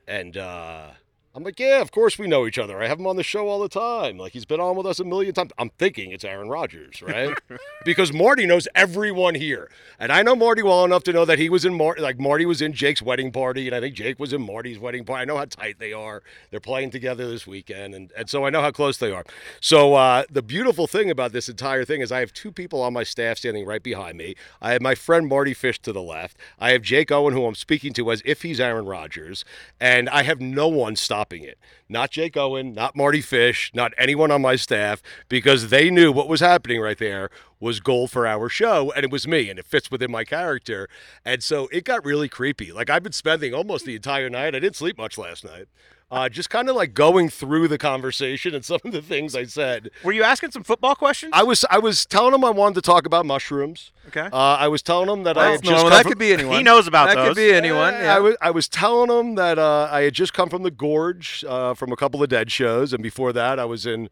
[0.06, 0.90] And uh,
[1.36, 2.82] I'm like, yeah, of course we know each other.
[2.82, 4.16] I have him on the show all the time.
[4.16, 5.50] Like he's been on with us a million times.
[5.58, 7.36] I'm thinking it's Aaron Rodgers, right?
[7.84, 11.50] because Mardy knows everyone here, and I know Mardy well enough to know that he
[11.50, 14.32] was in Mar- like Mardy was in Jake's wedding party, and I think Jake was
[14.32, 15.20] in Mardy's wedding party.
[15.20, 16.22] I know how tight they are.
[16.50, 19.24] They're playing together this weekend, and and so I know how close they are.
[19.60, 22.94] So uh, the beautiful thing about this entire thing is I have two people on
[22.94, 24.36] my staff standing right behind me.
[24.62, 26.38] I have my friend Mardy Fish to the left.
[26.58, 29.44] I have Jake Owen, who I'm speaking to as if he's Aaron Rodgers,
[29.78, 30.96] and I have no one
[31.26, 31.58] stopping it.
[31.88, 36.28] Not Jake Owen, not Mardy Fish, not anyone on my staff, because they knew what
[36.28, 39.66] was happening right there was gold for our show, and it was me, and it
[39.66, 40.88] fits within my character.
[41.24, 42.70] And so it got really creepy.
[42.70, 44.54] Like I've been spending almost the entire night.
[44.54, 45.66] I didn't sleep much last night.
[46.08, 49.44] Uh, just kind of like going through the conversation and some of the things I
[49.44, 49.90] said.
[50.04, 51.32] Were you asking some football questions?
[51.34, 53.90] I was I was telling him I wanted to talk about mushrooms.
[54.08, 54.28] okay.
[54.32, 56.18] Uh, I was telling him that I had no, just well, come that from- could
[56.18, 56.56] be anyone.
[56.58, 57.28] he knows about that those.
[57.30, 57.94] could be anyone.
[57.94, 58.14] Yeah.
[58.14, 61.44] I was I was telling him that uh, I had just come from the Gorge
[61.48, 64.08] uh, from a couple of Dead shows, and before that I was in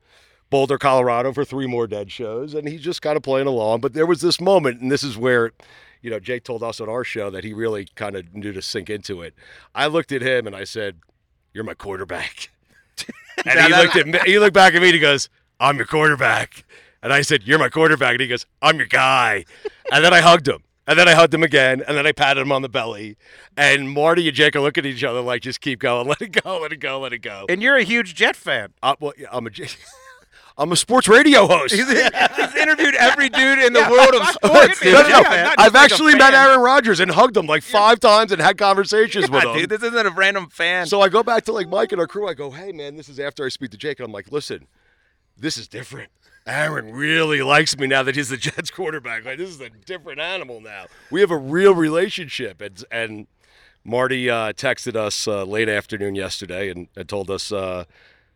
[0.50, 3.82] Boulder, Colorado for three more Dead shows, and he's just kind of playing along.
[3.82, 5.52] But there was this moment, and this is where.
[6.02, 8.60] You know, Jake told us on our show that he really kind of knew to
[8.60, 9.32] sink into it.
[9.74, 10.96] I looked at him and I said,
[11.54, 12.50] "You're my quarterback."
[13.46, 15.86] and he looked at me, he looked back at me and he goes, "I'm your
[15.86, 16.64] quarterback."
[17.02, 19.46] And I said, "You're my quarterback." And he goes, "I'm your guy."
[19.90, 20.62] And then I hugged him.
[20.86, 23.16] And then I hugged him again, and then I patted him on the belly.
[23.56, 26.42] And Mardy and Jake are looking at each other like, just keep going, let it
[26.42, 27.46] go, let it go, let it go.
[27.48, 28.74] and you're a huge Jet fan.
[28.82, 29.50] Uh, well, yeah, I'm a,
[30.56, 31.74] I'm a sports radio host.
[31.74, 34.82] He's interviewed every dude in the world of sports.
[34.84, 35.10] No, dude.
[35.10, 35.30] no, no.
[35.30, 36.32] Yeah, I've like actually met.
[36.32, 39.56] Aaron Rodgers and hugged him like five times and had conversations with him.
[39.56, 40.86] dude, this isn't a random fan.
[40.86, 42.28] So I go back to like Mike and our crew.
[42.28, 44.68] I go, hey man, this is after I speak to Jake, and I'm like, listen,
[45.36, 46.10] this is different.
[46.46, 49.24] Aaron really likes me now that he's the Jets quarterback.
[49.24, 50.86] Like this is a different animal now.
[51.10, 53.26] We have a real relationship, and and
[53.82, 57.50] Mardy uh, texted us uh, late afternoon yesterday and, and told us.
[57.50, 57.84] Uh,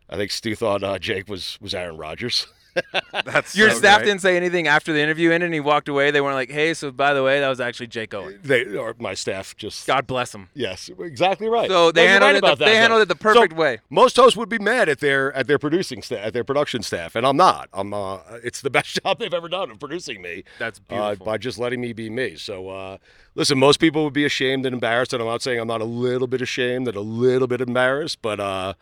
[0.09, 2.47] I think Stu thought uh, Jake was was Aaron Rodgers.
[3.25, 4.05] That's Your so staff great.
[4.07, 6.11] didn't say anything after the interview ended and he walked away.
[6.11, 8.39] They weren't like, hey, so by the way, that was actually Jake Owen.
[8.43, 10.49] They or my staff just God bless them.
[10.53, 11.67] yes, exactly right.
[11.69, 12.41] So they No, handled right it.
[12.41, 12.77] The, that, they though.
[12.79, 13.79] handled it the So, perfect way.
[13.89, 17.15] Most hosts would be mad at their at their producing staff, at their production staff,
[17.15, 17.69] and I'm not.
[17.73, 17.93] I'm.
[17.93, 20.43] Uh, it's the best job they've ever done of producing me.
[20.59, 21.25] That's Uh, beautiful.
[21.25, 22.35] by just letting me be me.
[22.35, 22.97] So, uh,
[23.35, 25.85] listen, most people would be ashamed and embarrassed, and I'm not saying I'm not a
[25.85, 28.73] little bit ashamed and a little bit embarrassed, but uh,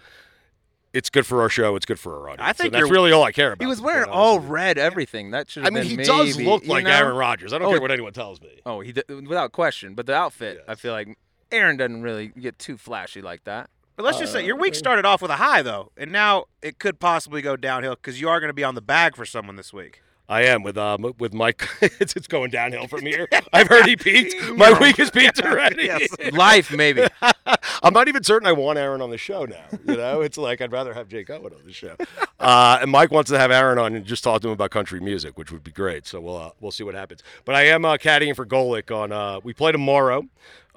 [0.97, 1.75] it's good for our show.
[1.75, 2.49] It's good for our audience.
[2.49, 3.63] I think and that's really all I care about.
[3.63, 5.31] He was wearing all red everything.
[5.31, 6.89] That should I mean, been he does look like know?
[6.91, 7.53] Aaron Rodgers.
[7.53, 8.59] I don't Oh, care what anyone tells me.
[8.65, 9.93] Oh, he d- without question.
[9.93, 11.17] But the outfit, I feel like
[11.51, 13.69] Aaron doesn't really get too flashy like that.
[13.95, 16.45] But let's just say your week uh, started off with a high though, and now
[16.61, 19.25] it could possibly go downhill because you are going to be on the bag for
[19.25, 20.01] someone this week.
[20.29, 21.67] I am with um with Mike.
[21.81, 23.29] it's, it's going downhill from here.
[23.53, 24.35] I've heard he peaked.
[24.57, 25.85] My week has peaked already.
[25.85, 26.09] Yes.
[26.33, 27.07] Life, maybe.
[27.83, 29.63] I'm not even certain I want Aaron on the show now.
[29.85, 31.95] You know, it's like I'd rather have Jake Owen on the show.
[32.39, 34.99] Uh, and Mike wants to have Aaron on and just talk to him about country
[34.99, 36.05] music, which would be great.
[36.05, 37.23] So we'll uh, we'll see what happens.
[37.45, 39.13] But I am uh, caddying for Golic on.
[39.13, 40.27] Uh, we play tomorrow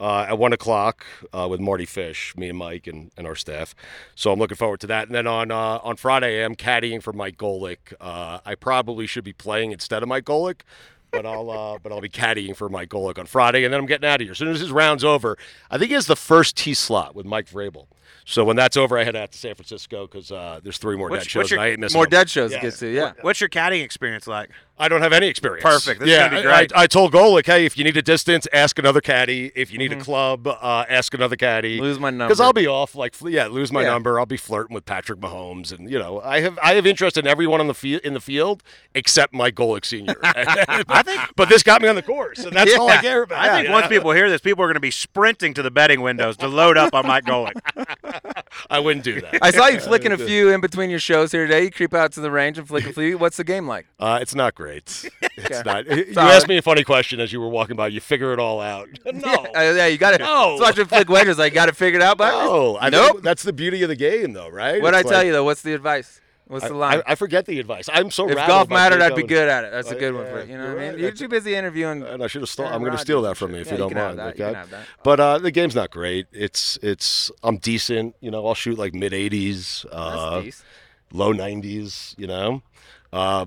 [0.00, 3.74] uh, at one o'clock uh, with Mardy Fish, me and Mike and, and our staff.
[4.14, 5.06] So I'm looking forward to that.
[5.06, 7.92] And then on uh, on Friday, I am caddying for Mike Golic.
[8.00, 10.62] Uh, I probably should be playing instead of Mike Golic.
[11.10, 13.86] but I'll uh, but I'll be caddying for Mike Golic on Friday, and then I'm
[13.86, 14.32] getting out of here.
[14.32, 15.36] As soon as his round's over,
[15.70, 17.86] I think he has the first tee slot with Mike Vrabel.
[18.26, 21.08] So when that's over, I head out to San Francisco because uh, there's three more
[21.08, 21.40] What's- dead shows.
[21.40, 22.10] what's your- and I ain't missing More them.
[22.10, 22.58] dead shows Yeah.
[22.60, 22.86] to get to.
[22.88, 23.12] Yeah.
[23.22, 24.50] What's your caddying experience like?
[24.80, 25.62] I don't have any experience.
[25.62, 26.00] Perfect.
[26.00, 26.72] This is yeah, gonna be I- great.
[26.74, 29.52] I, I told Golic, hey, if you need a distance, ask another caddy.
[29.54, 31.74] If you need a club, uh, ask another caddy.
[31.76, 31.82] Mm-hmm.
[31.82, 32.26] Lose my number.
[32.26, 33.90] Because I'll be off, like, yeah, lose my Yeah.
[33.90, 34.18] number.
[34.18, 37.26] I'll be flirting with Patrick Mahomes, and you know, I have I have interest in
[37.26, 38.62] everyone on the field in the field
[38.94, 40.16] except Mike Golic Senior.
[40.22, 43.38] I think, but this got me on the course, and that's all I care about.
[43.38, 45.70] I think you once people hear this, people are going to be sprinting to the
[45.70, 47.52] betting windows to load up on Mike Golic.
[48.70, 49.38] I wouldn't do that.
[49.42, 51.64] I saw you flicking a few in between your shows here today.
[51.64, 53.18] You creep out to the range and flick a few.
[53.18, 53.86] What's the game like?
[53.98, 54.69] Uh, it's not great.
[54.76, 55.06] It's
[55.38, 55.62] Okay.
[55.64, 55.86] not.
[55.86, 56.30] You Solid.
[56.32, 57.88] asked me a funny question as you were walking by.
[57.88, 58.88] You figure it all out.
[59.12, 59.32] No.
[59.34, 60.18] Uh, yeah, you got to.
[60.18, 60.56] No.
[60.58, 62.18] So watching flick wedges, like got it out.
[62.18, 63.12] But No, I Nope.
[63.12, 64.80] think that's the beauty of the game, though, right?
[64.82, 65.44] what I It's tell like- you though?
[65.44, 66.20] What's the advice?
[66.46, 67.02] What's the I, line?
[67.06, 67.88] I, I forget the advice.
[67.92, 69.70] I'm so if rattled golf by mattered, I'd be good at it.
[69.70, 70.50] That's a good one yeah, for you.
[70.50, 70.94] You know you're what I right.
[70.96, 71.02] mean?
[71.04, 72.02] You're too busy interviewing.
[72.02, 72.66] And I should have stole.
[72.66, 73.54] Aaron I'm going to Rodgers steal and that from shit.
[73.54, 74.18] you if Yeah, you you don't can have mind.
[74.18, 74.38] that.
[74.38, 74.52] You okay?
[74.52, 74.86] can have that.
[75.04, 76.26] But uh, the game's not great.
[76.32, 78.16] It's it's I'm decent.
[78.20, 80.42] You know, I'll shoot like mid 80s, uh,
[81.12, 82.18] low 90s.
[82.18, 82.62] You know,
[83.12, 83.46] uh,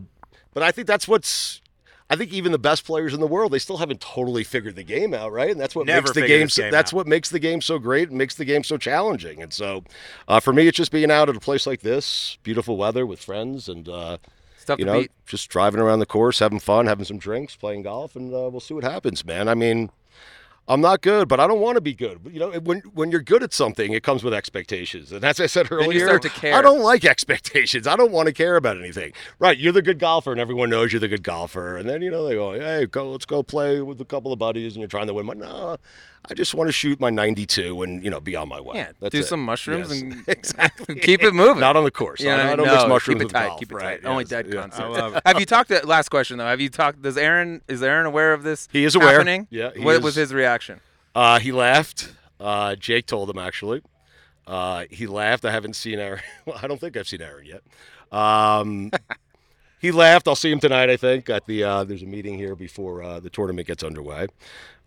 [0.54, 1.62] but I think that's what's.
[2.10, 4.84] I think even the best players in the world, they still haven't totally figured the
[4.84, 5.50] game out, right?
[5.50, 6.46] And that's what Never makes the figured game.
[6.46, 6.98] this So, game that's out.
[6.98, 9.42] what makes the game so great and makes the game so challenging.
[9.42, 9.84] And so,
[10.28, 13.20] uh, for me, it's just being out at a place like this, beautiful weather with
[13.22, 14.18] friends, and uh,
[14.58, 15.12] Stuff you to know, beat.
[15.26, 18.60] just driving around the course, having fun, having some drinks, playing golf, and uh, we'll
[18.60, 19.48] see what happens, man.
[19.48, 19.90] I mean,
[20.66, 22.20] I'm not good, but I don't want to be good.
[22.32, 25.46] You know, when when you're good at something, it comes with expectations, and as I
[25.46, 26.56] said earlier, start to care.
[26.56, 27.86] I don't like expectations.
[27.86, 29.12] I don't want to care about anything.
[29.40, 29.58] Right?
[29.58, 32.26] You're the good golfer, and everyone knows you're the good golfer, and then you know
[32.26, 35.08] they go, "Hey, go, let's go play with a couple of buddies," and you're trying
[35.08, 35.26] to win.
[35.26, 35.78] My no,
[36.30, 38.78] I just want to shoot my 92 and you know be on my way.
[38.78, 39.26] Yeah, That's do it.
[39.26, 40.02] some mushrooms Yes.
[40.02, 41.60] and exactly keep it moving.
[41.60, 42.22] Not on the course.
[42.22, 43.48] Yeah, I, I don't no, mix mushrooms keep it tight.
[43.48, 44.02] golf, keep it right?
[44.02, 44.08] tight.
[44.10, 44.62] Only dead yeah.
[44.62, 44.80] concepts.
[44.98, 45.22] I love it.
[45.26, 45.70] Have you talked?
[45.70, 46.46] To, last question though.
[46.46, 47.02] Have you talked?
[47.02, 47.62] Does Aaron?
[47.68, 48.70] Is Aaron aware of this?
[48.72, 49.12] He is aware.
[49.12, 49.48] Happening?
[49.50, 50.02] Yeah, he What is.
[50.02, 50.80] was his reaction?
[51.14, 52.14] Uh, he laughed.
[52.40, 53.82] Uh, Jake told him actually.
[54.48, 55.46] Uh, he laughed.
[55.46, 56.22] I haven't seen Aaron.
[56.46, 57.64] Well, I don't think I've seen Aaron yet.
[58.18, 58.92] Um,
[59.80, 60.28] he laughed.
[60.28, 60.90] I'll see him tonight.
[60.90, 64.28] I think at the uh, there's a meeting here before uh, the tournament gets underway.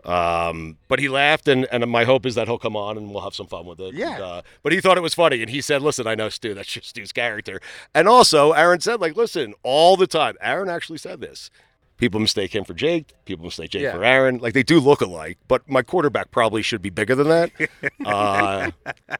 [0.04, 3.22] Um, but he laughed, and, and my hope is that he'll come on and we'll
[3.22, 3.94] have some fun with it.
[3.94, 4.14] Yeah.
[4.14, 6.54] And, uh, but he thought it was funny, and he said, "Listen, I know Stu.
[6.54, 7.60] That's just Stu's character."
[7.94, 11.50] And also, Aaron said, "Like, listen, all the time." Aaron actually said this.
[11.98, 13.14] People mistake him for Jake.
[13.24, 13.92] People mistake Jake Yeah.
[13.92, 14.36] for Aaron.
[14.38, 17.50] Like they do look alike, but my quarterback probably should be bigger than that.
[18.04, 18.70] Uh,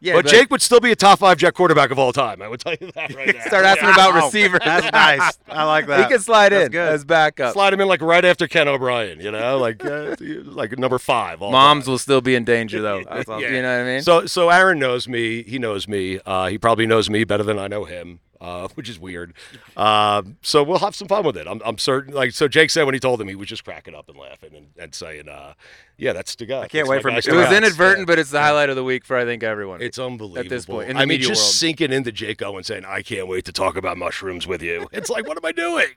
[0.01, 2.41] Yeah, but Jake would still be a top five Jet quarterback of all time.
[2.43, 3.41] I would tell you that right now.
[3.47, 4.27] start asking about Wow.
[4.27, 4.61] receivers.
[4.65, 5.39] That's nice.
[5.49, 6.01] I like that.
[6.05, 6.89] He can slide That's in good.
[6.93, 7.53] as backup.
[7.55, 11.43] Slide him in like right after Ken O'Brien, you know, like uh, like number five.
[11.43, 11.91] all Moms time.
[11.93, 12.99] will still be in danger though.
[12.99, 13.39] Yeah.
[13.39, 14.03] You know what I mean?
[14.03, 15.43] So so Aaron knows me.
[15.43, 16.21] He knows me.
[16.27, 19.35] Uh, he probably knows me better than I know him, uh, which is weird.
[19.77, 21.47] Uh, so we'll have some fun with it.
[21.47, 22.15] I'm, I'm certain.
[22.15, 24.55] Like so, Jake said when he told him, he was just cracking up and laughing
[24.55, 25.55] and, and saying, uh,
[25.97, 27.53] "Yeah, that's the guy." I can't wait for him it was out.
[27.53, 29.83] inadvertent, but it's the highlight of the week for I think everyone.
[29.83, 31.55] It's unbelievable At this point, in the I mean, media just world.
[31.55, 35.11] sinking into Jake Owen saying, "I can't wait to talk about mushrooms with you." It's
[35.11, 35.89] like, what am I doing?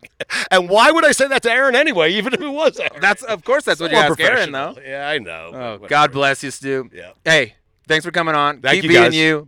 [0.52, 3.00] And why would I say that to Aaron anyway, even if it was Aaron?
[3.00, 4.76] That's of course that's what So you ask Aaron though.
[4.86, 5.52] Yeah, I know.
[5.82, 6.90] Oh, God bless you, Stu.
[6.94, 7.12] Yeah.
[7.24, 7.56] Hey,
[7.88, 8.62] thanks for coming on.
[8.62, 9.16] Thank Keep you, being guys.
[9.16, 9.48] you.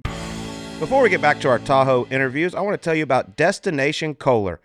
[0.82, 4.15] Before we get back to our Tahoe interviews, I want to tell you about Destination
[4.15, 4.60] Kohler.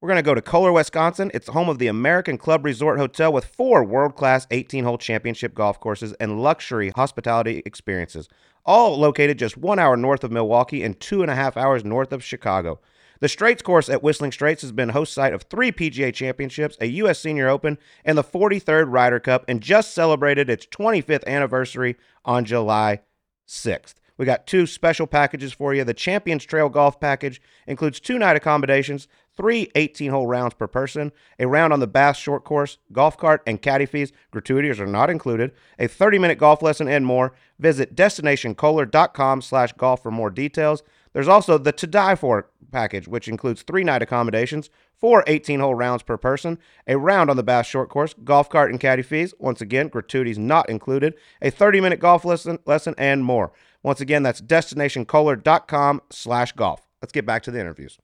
[0.00, 1.30] We're going to go to Kohler, Wisconsin.
[1.32, 5.54] It's home of the American Club Resort Hotel with four world class 18 hole championship
[5.54, 8.28] golf courses and luxury hospitality experiences,
[8.66, 12.12] all located just one hour north of Milwaukee and two and a half hours north
[12.12, 12.80] of Chicago.
[13.20, 16.86] The Straits course at Whistling Straits has been host site of three PGA championships, a
[16.86, 17.20] U.S.
[17.20, 23.02] Senior Open, and the 43rd Ryder Cup, and just celebrated its 25th anniversary on July
[23.46, 23.94] 6th.
[24.18, 25.84] We got two special packages for you.
[25.84, 31.12] The Champions Trail Golf Package includes two night accommodations, three 18 hole rounds per person,
[31.38, 34.12] a round on the Bass Short Course, golf cart, and caddy fees.
[34.30, 35.52] Gratuities are not included.
[35.78, 37.34] A 30 minute golf lesson and more.
[37.58, 40.82] Visit destinationkohler.com slash golf for more details.
[41.12, 45.74] There's also the To Die For package, which includes three night accommodations, four 18 hole
[45.74, 49.34] rounds per person, a round on the Bass Short Course, golf cart and caddy fees.
[49.38, 53.52] Once again, gratuities not included, a 30 minute golf lesson, lesson, and more.
[53.82, 56.88] Once again, that's destinationkohler.com slash golf.
[57.00, 57.98] Let's get back to the interviews.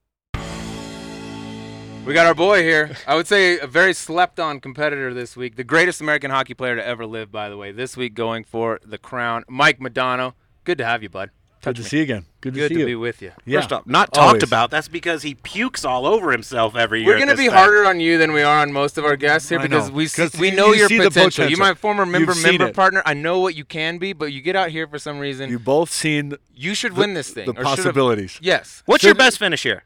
[2.04, 2.96] We got our boy here.
[3.06, 5.56] I would say a very slept on competitor this week.
[5.56, 7.70] The greatest American hockey player to ever live, by the way.
[7.70, 9.44] This week going for the crown.
[9.46, 10.32] Mike Modano.
[10.64, 11.30] Good to have you, bud.
[11.62, 12.24] Good to see you again.
[12.40, 12.86] Good to Good see to you.
[12.86, 13.32] be with you.
[13.44, 13.60] Yeah.
[13.60, 14.32] First off, not Always.
[14.34, 14.70] talked about.
[14.70, 17.08] That's because he pukes all over himself every year.
[17.14, 17.50] We're gonna be thing.
[17.50, 19.94] harder on you than we are on most of our guests here I because know.
[19.96, 21.48] we see, 'Cause we you- know you your see the potential.
[21.48, 23.02] You're my former member You've member partner.
[23.04, 25.48] I know what you can be, but you get out here for some reason.
[25.50, 27.46] You You, both seen You should the- win this thing.
[27.52, 28.38] the or possibilities.
[28.40, 28.82] Yes.
[28.86, 29.82] What's your best finish here?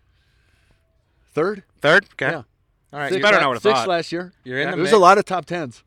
[1.35, 2.05] Third, Third.
[2.13, 2.27] Okay.
[2.33, 2.43] Yeah.
[2.93, 3.09] All right.
[3.09, 3.89] six, you're, better than I would've six thought.
[3.89, 4.33] last year.
[4.45, 4.93] you're in the There's mix.
[4.95, 5.83] a lot of top tens,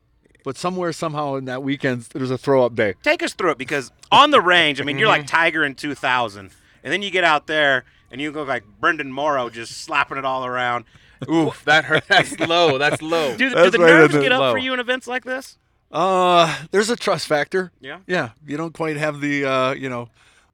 [0.46, 2.94] but somewhere somehow in that weekend there's a throw up day.
[3.02, 5.22] Take us through it because on the range, I mean, you're Mm-hmm.
[5.22, 6.50] like Tiger in 2000,
[6.84, 10.24] and then you get out there and you go like Brenden Morrow, just slapping it
[10.24, 10.84] all around.
[11.28, 12.04] Oof, that hurt.
[12.06, 12.78] That's low.
[12.78, 13.36] That's low.
[13.36, 14.52] Do, do the right nerves get up low.
[14.52, 15.58] for you in events like this?
[15.90, 17.72] Uh, there's a trust factor.
[17.80, 17.98] Yeah.
[18.06, 20.10] Yeah, you don't quite have the, uh, you know,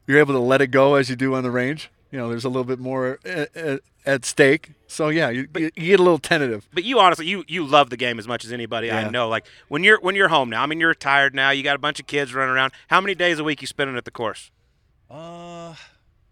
[0.07, 1.91] you're able to let it go as you do on the range.
[2.11, 4.71] You know, there's a little bit more at, at, at stake.
[4.93, 6.69] So yeah, you, you, you get a little tentative.
[6.73, 9.29] But you honestly, you you love the game as much as anybody I know.
[9.29, 10.63] Like when you're when you're home now.
[10.63, 11.51] I mean, you're retired now.
[11.51, 12.73] You got a bunch of kids running around.
[12.89, 14.51] How many days a week you spending at the course?
[15.11, 15.75] Uh,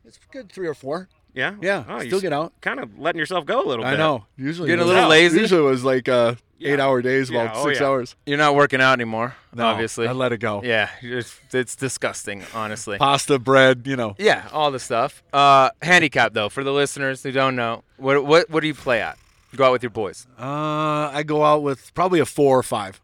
[0.04, 1.08] it's good three or four.
[1.34, 1.54] Yeah.
[1.60, 2.52] Yeah, Oh, you still get out.
[2.60, 3.92] Kind of letting yourself go a little bit.
[3.92, 4.26] I know.
[4.36, 5.40] Usually Getting a it was- little lazy?
[5.40, 6.72] Usually it was like uh, Yeah.
[6.72, 7.86] eight hour days, Yeah, about oh, six yeah.
[7.86, 8.16] hours.
[8.26, 10.08] You're not working out anymore, No, obviously.
[10.08, 10.60] I let it go.
[10.64, 12.98] yeah, it's, it's disgusting, honestly.
[12.98, 14.14] Pasta, bread, you know.
[14.18, 15.22] Yeah, all the stuff.
[15.32, 19.00] Uh, handicap though, for the listeners who don't know, what what what do you play
[19.00, 19.16] at?
[19.52, 20.26] You Go out with your boys.
[20.38, 23.00] Uh, I go out with probably a four or five.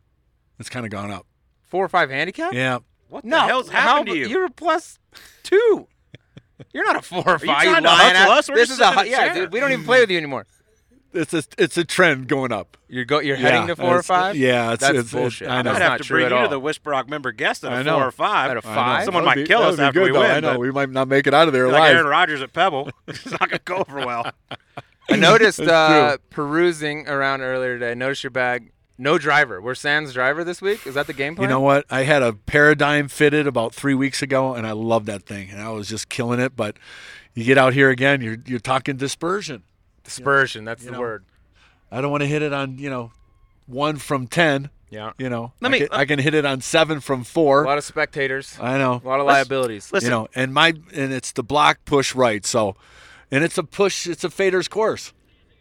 [0.59, 1.27] It's kind of gone up.
[1.65, 2.55] Four or five handicap?
[2.55, 2.79] Yeah.
[3.09, 4.27] What the No, hell's how happened to you?
[4.29, 4.99] You're a plus
[5.43, 5.87] two.
[6.73, 7.63] You're not a four or five.
[7.65, 8.39] trying to lying hustle ass.
[8.39, 8.49] us?
[8.49, 9.35] We're this just is a sitting a yeah.
[9.35, 10.47] Dude, we don't even play with you anymore.
[11.13, 12.77] It's a it's a trend going up.
[12.89, 13.21] You're go.
[13.21, 14.37] You're Yeah, heading to four or five.
[14.37, 15.49] Yeah, it's, That's it's, it's- bullshit.
[15.49, 15.73] I I know.
[15.73, 17.73] might That's have not to true bring you to the Whisper Rock member guest at
[17.87, 18.51] a four or five.
[18.51, 18.75] At a I know.
[18.75, 19.05] five?
[19.07, 20.21] Someone That'd might be- kill us after good, we though.
[20.21, 21.95] win, I know we might not make it out of there like alive.
[21.97, 22.91] Aaron Rodgers at Pebble.
[23.09, 24.31] it's not going to go over well.
[25.11, 27.93] I noticed uh, perusing around earlier today.
[27.93, 28.73] I noticed your bag.
[28.99, 29.61] No driver.
[29.61, 30.87] We're Sans driver this week.
[30.87, 31.49] Is that the game plan?
[31.49, 31.85] You know what?
[31.91, 35.61] I had a Paradym fitted about three weeks ago, and I love that thing, and
[35.61, 36.57] I was just killing it.
[36.57, 36.79] But
[37.35, 39.63] you get out here again, you're you're talking dispersion.
[40.05, 40.65] Dispersion.
[40.65, 41.01] That's the know.
[41.01, 41.25] word.
[41.91, 43.13] I don't want to hit it on you know
[43.67, 44.71] one from ten.
[44.89, 45.13] Yeah.
[45.19, 47.65] You know, Let I, me- can, I can hit it on seven from four.
[47.65, 48.57] A lot of spectators.
[48.61, 49.03] I know.
[49.05, 49.93] A lot of Let's- liabilities.
[49.93, 52.47] Listen, you know, and my and it's the block push right.
[52.47, 52.77] So,
[53.31, 54.07] and it's a push.
[54.07, 55.13] It's a fader's course.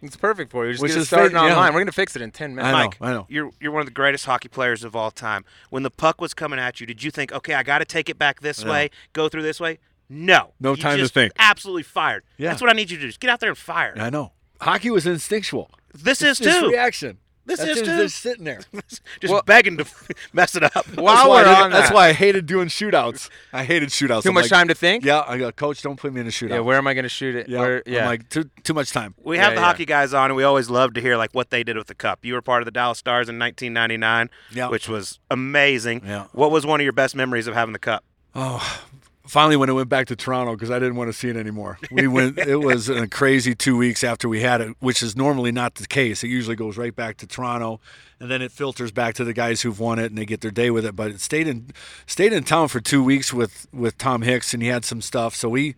[0.05, 0.71] It's perfect for you.
[0.73, 1.69] Just Which get is started fake, yeah.
[1.71, 2.67] We're gonna fix it in ten minutes.
[2.67, 2.77] I know.
[2.77, 3.25] Mike, I know.
[3.29, 5.45] you're you're one of the greatest hockey players of all time.
[5.69, 8.09] When the puck was coming at you, did you think, okay, I got to take
[8.09, 8.71] it back this No.
[8.71, 9.79] way, go through this way?
[10.09, 10.51] No.
[10.59, 11.33] No You time to think.
[11.39, 12.23] Absolutely fired.
[12.37, 12.49] Yeah.
[12.49, 13.07] That's what I need you to do.
[13.07, 13.93] Just get out there and fire.
[13.97, 14.33] I know.
[14.61, 15.71] Hockey was instinctual.
[15.93, 16.69] This It's is too.
[16.69, 17.17] reaction.
[17.47, 18.59] This That's is just, just sitting there.
[19.21, 19.85] Just Well- begging to
[20.33, 20.85] mess it up.
[20.95, 23.29] While that's why we're I on That's that- why I hated doing shootouts.
[23.53, 24.23] I hated shootouts.
[24.23, 25.05] Too I'm much like, time to think.
[25.05, 26.49] Yeah, I go, coach, don't put me in a shootout.
[26.49, 26.59] Yeah.
[26.61, 27.47] Where am I gonna shoot it?
[27.47, 27.99] yeah, Where, yeah.
[28.01, 29.13] I'm like too too much time.
[29.23, 29.67] We have Yeah, the yeah.
[29.67, 31.93] hockey guys on, and we always love to hear like what they did with the
[31.95, 32.25] cup.
[32.25, 34.69] You were part of the Dallas Stars in 1999, Yeah.
[34.69, 36.01] which was amazing.
[36.03, 36.25] Yeah.
[36.31, 38.03] What was one of your best memories of having the cup?
[38.33, 38.83] Oh,
[39.27, 41.77] finally when it went back to Toronto because I didn't want to see it anymore.
[41.91, 42.37] We went.
[42.39, 45.87] it was a crazy two weeks after we had it, which is normally not the
[45.87, 46.23] case.
[46.23, 47.79] It usually goes right back to Toronto,
[48.19, 50.51] and then it filters back to the guys who've won it and they get their
[50.51, 50.95] day with it.
[50.95, 51.71] But it stayed in
[52.05, 55.35] stayed in town for two weeks with with Tom Hicks, and he had some stuff.
[55.35, 55.75] So we.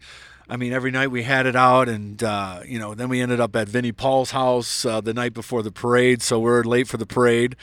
[0.50, 3.40] I mean, every night we had it out, and uh, you know, then we ended
[3.40, 6.22] up at Vinnie Paul's house uh, the night before the parade.
[6.22, 7.58] So we are late for the parade,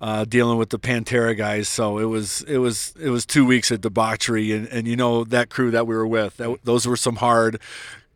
[0.00, 1.68] uh, dealing with the Pantera guys.
[1.68, 5.24] So it was it was it was two weeks of debauchery, and, and you know
[5.24, 7.60] that crew that we were with, that, those were some hard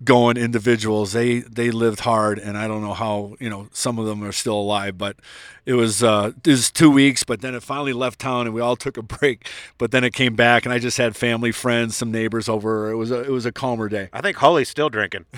[0.03, 1.13] going individuals.
[1.13, 4.33] They they lived hard, and I don't know how you know some of them are
[4.33, 5.17] still alive, but
[5.67, 7.25] it was uh, it was two weeks.
[7.25, 9.49] But then it finally left town, and we all took a break.
[9.79, 12.91] But then it came back, and I just had family, friends, some neighbors over.
[12.91, 14.09] It was a, it was a calmer day.
[14.13, 15.25] I think Holly's still drinking.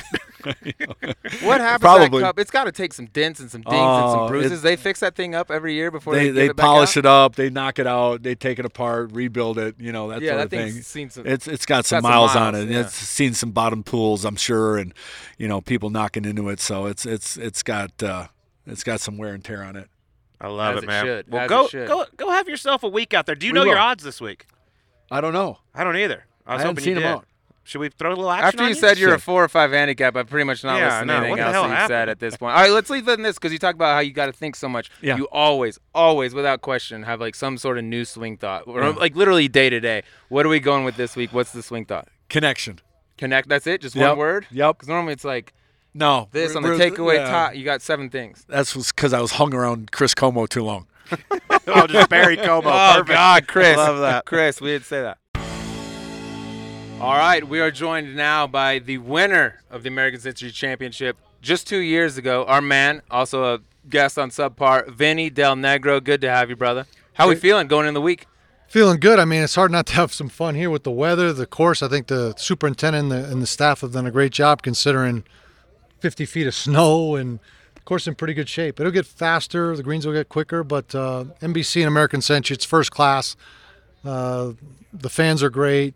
[1.43, 2.07] what happened Probably.
[2.09, 2.39] to that cup?
[2.39, 4.61] It's got to take some dents and some dings and some Oh, bruises.
[4.61, 6.65] it- they fix that thing up every year before they, They give they it back
[6.67, 6.97] polish out?
[6.99, 9.75] it up, they knock it out, they take it apart, rebuild it.
[9.79, 10.83] You know that Yeah, sort that of thing's thing.
[10.83, 11.27] seen some.
[11.27, 12.69] It's it's got some got some miles, on it.
[12.69, 12.81] yeah.
[12.83, 14.93] It's seen some bottom pools, I'm sure, and
[15.39, 16.61] you know people knocking into it.
[16.61, 18.29] So it's it's it's got uh,
[18.67, 19.89] it's got some wear and tear on it.
[20.41, 21.05] I love it, it man.
[21.05, 23.35] should, Well, go go go have yourself a week out there.
[23.35, 24.47] Do you We know your odds this week?
[25.11, 25.59] I don't know.
[25.75, 26.25] I don't either.
[26.47, 27.17] I was I haven't hoping seen you them did.
[27.19, 27.27] out.
[27.65, 29.73] Should we throw a little action After on you said you're a four or five
[29.73, 31.21] handicap, I'm pretty much not Yeah, I listening know.
[31.21, 32.55] to anything else you said at this point.
[32.55, 34.33] All right, let's leave it in this because you talk about how you got to
[34.33, 34.89] think so much.
[35.03, 35.17] Yeah.
[35.17, 38.89] You always, always, without question, have like some sort of new swing thought, or Yeah.
[38.91, 40.05] like literally day to day.
[40.29, 41.33] What are we going with this week?
[41.33, 42.07] What's the swing thought?
[42.29, 42.79] Connection.
[43.19, 43.49] Connect.
[43.49, 43.81] That's it.
[43.81, 44.11] Just Yep.
[44.11, 44.47] one word.
[44.53, 44.77] Yep.
[44.77, 45.53] Because normally it's like
[45.97, 46.29] No.
[46.33, 47.31] this on the We're- takeaway yeah.
[47.31, 47.55] top.
[47.55, 48.45] You got seven things.
[48.49, 50.87] That's because I was hung around Chris Como too long.
[51.69, 52.69] oh, just Barry Como.
[52.69, 53.09] Oh Perfect.
[53.09, 53.77] God, Chris.
[53.77, 54.25] Love that.
[54.27, 55.19] Chris, we didn't say that.
[57.01, 61.67] All right, we are joined now by the winner of the American Century Championship just
[61.69, 62.45] two years ago.
[62.47, 66.03] Our man, also a guest on Subpar, Vinny Del Negro.
[66.03, 66.87] Good to have you, brother.
[67.13, 68.27] How are we feeling going in the week?
[68.69, 69.19] Feeling good.
[69.19, 71.83] I mean, it's hard not to have some fun here with the weather, the course.
[71.83, 75.23] I think the superintendent and the, and the staff have done a great job considering
[76.01, 77.39] 50 feet of snow and
[77.75, 78.79] the course in pretty good shape.
[78.81, 82.65] It'll get faster, the greens will get quicker, but uh, NBC and American Century, it's
[82.65, 83.37] first class.
[84.05, 84.53] Uh,
[84.93, 85.95] the fans are great,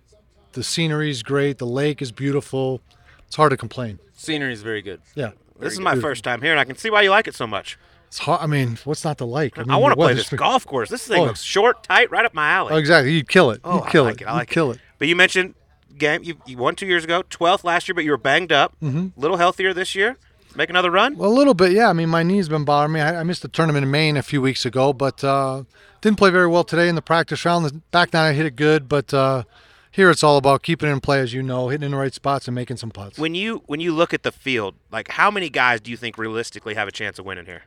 [0.52, 2.80] the scenery's great, the lake is beautiful.
[3.26, 3.98] It's hard to complain.
[4.14, 5.00] Scenery is very good.
[5.14, 5.32] Yeah.
[5.58, 7.46] This is my first time here, and I can see why you like it so
[7.46, 7.78] much.
[8.08, 8.40] It's hard.
[8.40, 9.56] I mean, what's not to like?
[9.58, 10.88] I mean, want to play this golf course.
[10.88, 11.26] This thing Oh.
[11.26, 12.72] looks short, tight, right up my alley.
[12.72, 13.12] Oh, exactly.
[13.12, 13.60] You'd kill it.
[13.62, 14.24] Oh, You'd I like it.
[14.24, 14.26] it.
[14.26, 14.80] I You'd like kill it.
[14.98, 15.54] But you mentioned
[16.00, 16.22] game.
[16.24, 18.72] You, you won two years ago, 12th last year, but you were banged up.
[18.80, 19.20] A Mm-hmm.
[19.20, 20.16] little healthier this year.
[20.56, 21.16] Make another run.
[21.16, 21.88] Well, a little bit, yeah.
[21.88, 23.00] I mean, my knee's been bothering me.
[23.00, 25.62] I, I missed the tournament in Maine a few weeks ago, but uh,
[26.00, 27.64] didn't play very well today in the practice round.
[27.66, 29.44] The back nine, I hit it good, but uh,
[29.92, 32.12] here it's all about keeping it in play, as you know, hitting in the right
[32.12, 33.16] spots and making some putts.
[33.16, 36.18] When you when you look at the field, like how many guys do you think
[36.18, 37.62] realistically have a chance of winning here?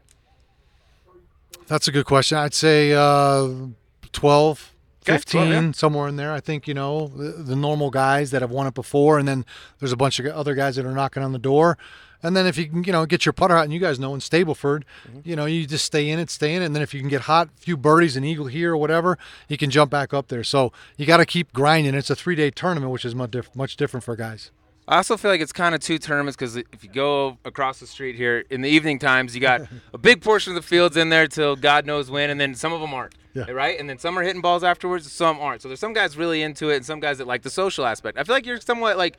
[1.68, 2.38] That's a good question.
[2.38, 3.48] I'd say uh,
[4.12, 4.73] 12,
[5.04, 5.72] Okay, 15, 12, yeah.
[5.74, 6.34] somewhere in there.
[6.34, 9.46] I think, you know, the, the normal guys that have won it before, and then
[9.80, 11.78] there's a bunch of other guys that are knocking on the door.
[12.26, 14.14] And then if you can, you know, get your putter out, and you guys know
[14.14, 15.20] in Stableford, Mm-hmm.
[15.26, 16.66] you know, you just stay in it, stay in it.
[16.68, 19.18] And then if you can get hot, a few birdies, an eagle here or whatever,
[19.50, 20.44] you can jump back up there.
[20.44, 21.96] So you got to keep grinding.
[21.96, 24.52] It's a three day tournament, which is much, diff- much different for guys.
[24.88, 27.88] I also feel like it's kind of two tournaments because if you go across the
[27.88, 29.62] street here in the evening times, you got
[29.94, 32.74] a big portion of the fields in there till God knows when, and then some
[32.74, 33.16] of them aren't.
[33.34, 33.50] Yeah.
[33.50, 33.80] Right?
[33.80, 35.62] And then some are hitting balls afterwards, some aren't.
[35.62, 38.18] So there's some guys really into it and some guys that like the social aspect.
[38.18, 39.18] I feel like you're somewhat like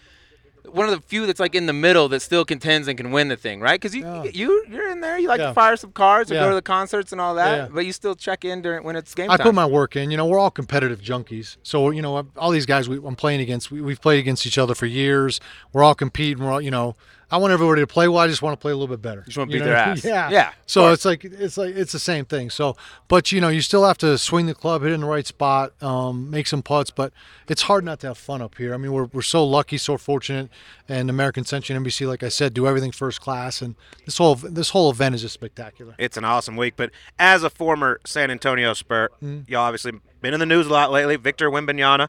[0.71, 3.29] one of the few that's like in the middle that still contends and can win
[3.29, 3.81] the thing, right?
[3.81, 4.25] Because you, Yeah.
[4.25, 5.49] you you're in there, you like Yeah.
[5.49, 6.41] to fire some cards or Yeah.
[6.45, 9.15] go to the concerts and all that, but you still check in during when it's
[9.15, 9.45] game I time.
[9.45, 10.11] put my work in.
[10.11, 11.57] You know, we're all competitive junkies.
[11.62, 14.59] So you know, all these guys we, I'm playing against, we, we've played against each
[14.59, 15.41] other for years.
[15.73, 16.43] We're all competing.
[16.43, 16.97] We're all, you know,
[17.31, 18.18] I want everybody to play well.
[18.18, 19.22] I just want to play a little bit better.
[19.22, 19.70] just wanna You beat know?
[19.70, 20.05] their ass.
[20.05, 22.51] Yeah, Yeah, So it's like it's like it's the same thing.
[22.51, 22.77] So,
[23.09, 25.27] but you know, you still have to swing the club, hit it in the right
[25.27, 26.91] spot, um, make some putts.
[26.91, 27.12] But
[27.49, 28.75] it's hard not to have fun up here.
[28.75, 30.51] I mean, we're we're so lucky, so fortunate,
[30.89, 34.35] and American Century and NBC, like I said, do everything first class, and this whole
[34.37, 35.95] this whole event is just spectacular.
[35.99, 36.75] It's an awesome week.
[36.77, 39.51] But as a former San Antonio Spur, Mm-hmm.
[39.51, 41.16] y'all obviously been in the news a lot lately.
[41.16, 42.09] Victor Wembanyama.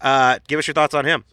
[0.00, 1.24] Uh, give us your thoughts on him.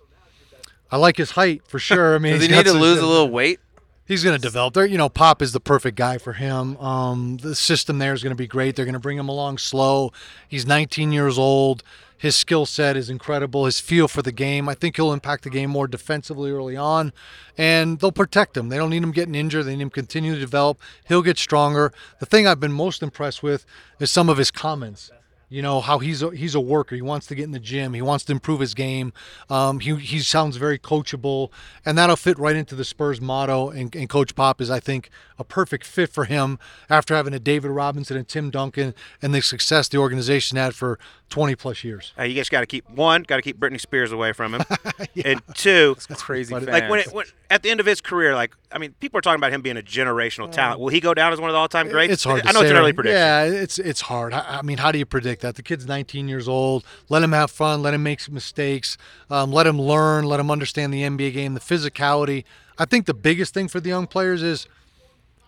[0.92, 2.16] I like his height for sure.
[2.16, 3.60] I mean, Does he need to some- lose a little weight?
[4.06, 4.74] He's going to develop.
[4.74, 6.78] There, you know, Pop is the perfect guy for him.
[6.78, 8.78] Um, the system there is going to be great.
[8.78, 10.14] They're going to bring him along slow.
[10.48, 11.84] He's 19 years old.
[12.18, 13.66] His skill set is incredible.
[13.66, 14.70] His feel for the game.
[14.70, 17.12] I think he'll impact the game more defensively early on,
[17.58, 18.70] and they'll protect him.
[18.70, 19.66] They don't need him getting injured.
[19.66, 20.80] They need him continue to develop.
[21.10, 21.92] He'll get stronger.
[22.22, 23.66] The thing I've been most impressed with
[24.00, 25.12] is some of his comments.
[25.50, 26.94] You know how he's a, he's a worker.
[26.96, 27.94] He wants to get in the gym.
[27.94, 29.14] He wants to improve his game.
[29.50, 31.52] Um, he he sounds very coachable,
[31.86, 33.70] and that'll fit right into the Spurs motto.
[33.70, 37.40] And, and Coach Pop is, I think, a perfect fit for him after having a
[37.40, 42.14] David Robinson and Tim Duncan and the success the organization had for 20 plus years.
[42.18, 44.64] Uh, you guys got to keep one, got to keep Britney Spears away from him,
[45.26, 46.54] and two, That's crazy.
[46.54, 49.18] But- like when, it, when at the end of his career, like I mean, people
[49.18, 50.82] are talking about him being a generational talent.
[50.82, 52.12] Will he go down as one of the all-time greats?
[52.12, 52.42] It's hard.
[52.42, 53.18] I to know it's an early prediction.
[53.18, 54.34] Yeah, it's it's hard.
[54.34, 55.56] I, I mean, how do you predict that?
[55.56, 56.84] The kid's 19 years old.
[57.10, 57.82] Let him have fun.
[57.82, 58.98] Let him make mistakes.
[59.30, 60.26] Um, let him learn.
[60.26, 62.44] Let him understand the NBA game, the physicality.
[62.78, 64.68] I think the biggest thing for the young players is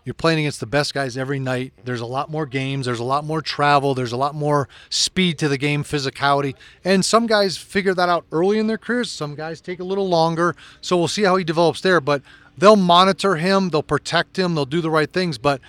[0.06, 1.74] you're playing against the best guys every night.
[1.84, 2.86] There's a lot more games.
[2.86, 3.94] There's a lot more travel.
[3.94, 6.56] There's a lot more speed to the game, physicality.
[6.84, 9.12] And some guys figure that out early in their careers.
[9.12, 10.56] Some guys take a little longer.
[10.82, 12.02] So we'll see how he develops there.
[12.02, 12.24] But
[12.58, 13.70] they'll monitor him.
[13.70, 14.56] They'll protect him.
[14.56, 15.38] They'll do the right things.
[15.38, 15.62] But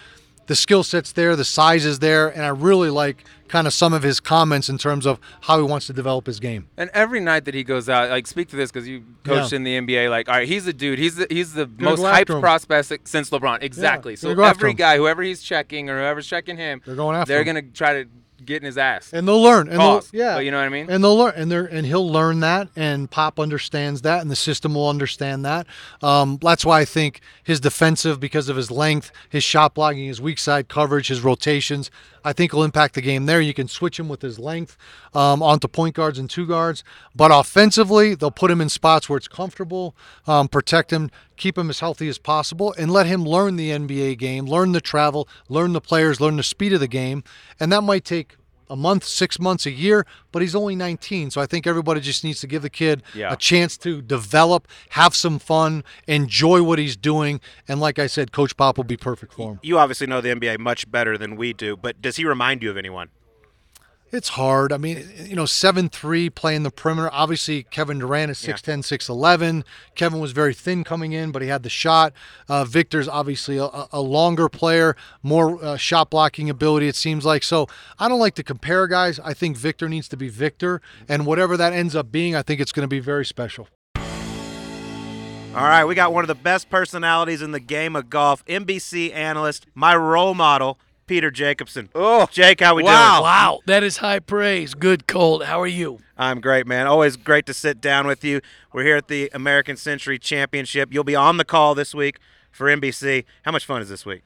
[0.50, 1.36] the skill set's there.
[1.36, 2.26] The size is there.
[2.28, 5.62] And I really like kind of some of his comments in terms of how he
[5.62, 6.66] wants to develop his game.
[6.76, 9.56] And every night that he goes out, like speak to this because you coached Yeah.
[9.56, 10.10] in the NBA.
[10.10, 10.98] Like, all right, he's the dude.
[10.98, 13.62] He's the he's the Gonna most hyped prospect since LeBron.
[13.62, 14.16] Exactly.
[14.16, 17.32] so go after every guy, whoever he's checking or whoever's checking him, They're going after
[17.32, 17.46] they're him.
[17.46, 18.08] gonna try to
[18.44, 19.12] get in his ass.
[19.12, 19.68] And they'll learn.
[19.68, 20.34] And they'll, yeah.
[20.34, 20.90] But you know what I mean?
[20.90, 24.36] And they'll learn, and they're and he'll learn that, and Pop understands that, and the
[24.36, 25.66] system will understand that.
[26.02, 30.20] Um, that's why I think his defensive, because of his length, his shot blocking, his
[30.20, 31.90] weak side coverage, his rotations,
[32.24, 33.40] I think will impact the game there.
[33.40, 34.76] You can switch him with his length
[35.14, 39.16] um, onto point guards and two guards, but offensively, they'll put him in spots where
[39.16, 39.94] it's comfortable,
[40.26, 44.18] um, protect him, keep him as healthy as possible, and let him learn the NBA
[44.18, 47.24] game, learn the travel, learn the players, learn the speed of the game,
[47.58, 48.36] and that might take
[48.70, 51.30] a month, six months, a year, but he's only 19.
[51.30, 53.32] So I think everybody just needs to give the kid Yeah.
[53.32, 57.40] a chance to develop, have some fun, enjoy what he's doing.
[57.68, 59.58] And like I said, Coach Pop will be perfect for him.
[59.62, 62.70] You obviously know the NBA much better than we do, but does he remind you
[62.70, 63.08] of anyone?
[64.12, 64.72] It's hard.
[64.72, 67.10] I mean, you know, 7 3 playing the perimeter.
[67.12, 69.62] Obviously, Kevin Durant is 6'10, 6'11.
[69.94, 72.12] Kevin was very thin coming in, but he had the shot.
[72.48, 77.44] Uh, Victor's obviously a, a longer player, more uh, shot blocking ability, it seems like.
[77.44, 77.68] So
[78.00, 79.20] I don't like to compare guys.
[79.20, 80.82] I think Victor needs to be Victor.
[81.08, 83.68] And whatever that ends up being, I think it's going to be very special.
[85.52, 89.12] All right, we got one of the best personalities in the game of golf, NBC
[89.12, 90.78] analyst, my role model,
[91.10, 91.88] Peter Jacobsen.
[91.92, 93.14] Oh, Jake, how we wow.
[93.14, 93.24] doing?
[93.24, 93.60] Wow.
[93.66, 94.74] That is high praise.
[94.74, 95.42] Good, Colt.
[95.42, 95.98] How are you?
[96.16, 96.86] I'm great, man.
[96.86, 98.40] Always great to sit down with you.
[98.72, 100.92] We're here at the American Century Championship.
[100.92, 102.20] You'll be on the call this week
[102.52, 103.24] for NBC.
[103.42, 104.22] How much fun is this week?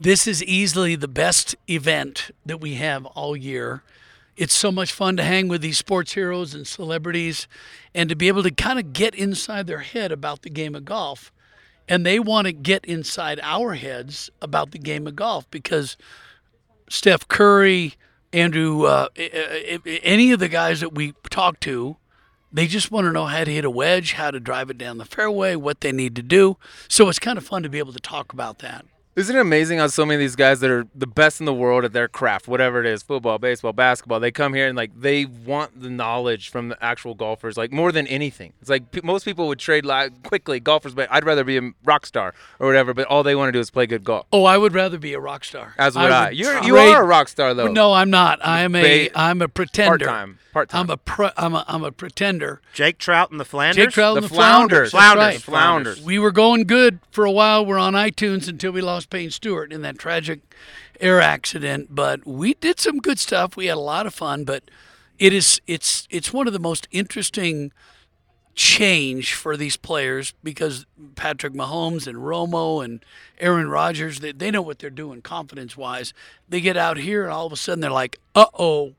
[0.00, 3.82] This is easily the best event that we have all year.
[4.34, 7.46] It's so much fun to hang with these sports heroes and celebrities
[7.94, 10.86] and to be able to kind of get inside their head about the game of
[10.86, 11.30] golf.
[11.88, 15.96] And they want to get inside our heads about the game of golf because
[16.88, 17.94] Steph Curry,
[18.32, 21.96] Andrew, uh, any of the guys that we talk to,
[22.52, 24.98] they just want to know how to hit a wedge, how to drive it down
[24.98, 26.56] the fairway, what they need to do.
[26.88, 28.84] So it's kind of fun to be able to talk about that.
[29.18, 31.52] Isn't it amazing how so many of these guys that are the best in the
[31.52, 34.92] world at their craft, whatever it is, football, baseball, basketball, they come here and like
[34.94, 38.52] they want the knowledge from the actual golfers, like more than anything.
[38.60, 41.72] It's like pe- most people would trade li- quickly golfers, but I'd rather be a
[41.84, 42.94] rock star or whatever.
[42.94, 44.24] But all they want to do is play good golf.
[44.32, 45.74] Oh, I would rather be a rock star.
[45.78, 46.28] As would I.
[46.28, 47.66] would You're you trade- are a rock star though.
[47.72, 48.38] No, I'm not.
[48.46, 49.48] I am a Ba- I'm a
[50.66, 50.96] pretender.
[50.96, 51.38] part-time, part-time.
[51.38, 52.60] I'm a pre, I'm a I'm a pretender.
[52.72, 53.86] Jake Trout and the Flanders?
[53.86, 54.90] Jake Trout and the Flounders, Flounders.
[54.90, 55.42] Flounders, right.
[55.42, 56.02] Flounders.
[56.02, 57.64] We were going good for a while.
[57.64, 60.40] We're on iTunes until we lost Payne Stewart in that tragic
[61.00, 61.94] air accident.
[61.94, 63.56] But we did some good stuff.
[63.56, 64.44] We had a lot of fun.
[64.44, 64.64] But
[65.18, 67.72] it is it's it's one of the most interesting
[68.54, 70.84] change for these players because
[71.14, 73.04] Patrick Mahomes and Romo and
[73.38, 76.12] Aaron Rodgers they, they know what they're doing confidence wise.
[76.48, 78.94] They get out here and all of a sudden they're like, uh oh.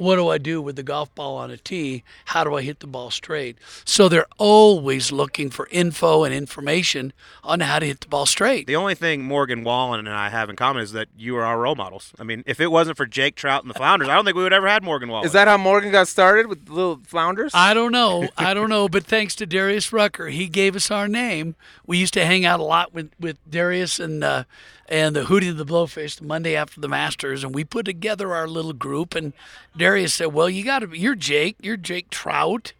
[0.00, 2.04] What do I do with the golf ball on a tee?
[2.24, 3.58] How do I hit the ball straight?
[3.84, 7.12] So they're always looking for info and information
[7.44, 8.66] on how to hit the ball straight.
[8.66, 11.58] The only thing Morgan Wallen and I have in common is that you are our
[11.58, 12.14] role models.
[12.18, 14.42] I mean, if it wasn't for Jake Trout and the Flounders, I don't think we
[14.42, 15.26] would ever had Morgan Wallen.
[15.26, 17.52] Is that how Morgan got started with the little Flounders?
[17.54, 18.26] I don't know.
[18.38, 18.88] I don't know.
[18.88, 21.56] But thanks to Darius Rucker, he gave us our name.
[21.86, 24.44] We used to hang out a lot with, with Darius and uh,
[24.90, 28.48] and the Hootie the Blowfish the Monday after the Masters, and we put together our
[28.48, 29.14] little group.
[29.14, 29.32] And
[29.76, 30.88] Darius said, "Well, you got to.
[30.98, 31.56] You're Jake.
[31.62, 32.72] You're Jake Trout."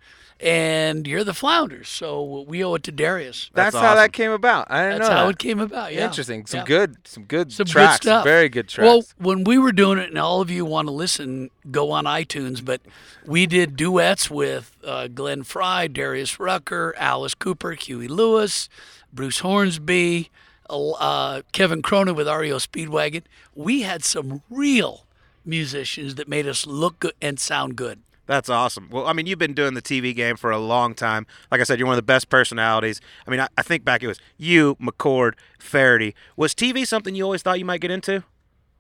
[0.42, 3.50] And you're the Flounders, so we owe it to Darius.
[3.52, 4.70] That's, That's how that came about.
[4.70, 5.30] I didn't That's know how that.
[5.32, 5.92] it came about.
[5.92, 6.46] Yeah, Interesting.
[6.46, 6.64] Some Yeah.
[6.64, 7.98] good, some good some tracks.
[7.98, 8.24] good stuff.
[8.24, 8.86] Very good tracks.
[8.86, 12.06] Well, when we were doing it, and all of you want to listen, go on
[12.06, 12.64] iTunes.
[12.64, 12.80] But
[13.26, 18.70] we did duets with uh, Glenn Frey, Darius Rucker, Alice Cooper, Huey Lewis,
[19.12, 20.30] Bruce Hornsby,
[20.70, 23.22] uh, Kevin Cronin with REO Speedwagon.
[23.54, 25.06] We had some real
[25.44, 28.00] musicians that made us look good and sound good.
[28.26, 28.88] That's awesome.
[28.92, 31.26] Well, I mean, you've been doing the TV game for a long time.
[31.50, 33.00] Like I said, you're one of the best personalities.
[33.26, 36.14] I mean, I, I think back it was you, McCord, Feherty.
[36.36, 38.22] Was TV something you always thought you might get into?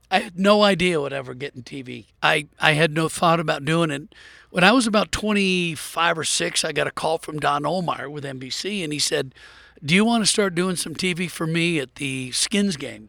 [0.08, 2.06] I had no idea would ever get in TV.
[2.22, 4.14] I, I had no thought about doing it.
[4.50, 8.22] When I was about 25 or 6, I got a call from Don Ohlmeyer with
[8.22, 9.34] NBC, and he said,
[9.82, 13.08] Do you want to start doing some TV for me at the Skins game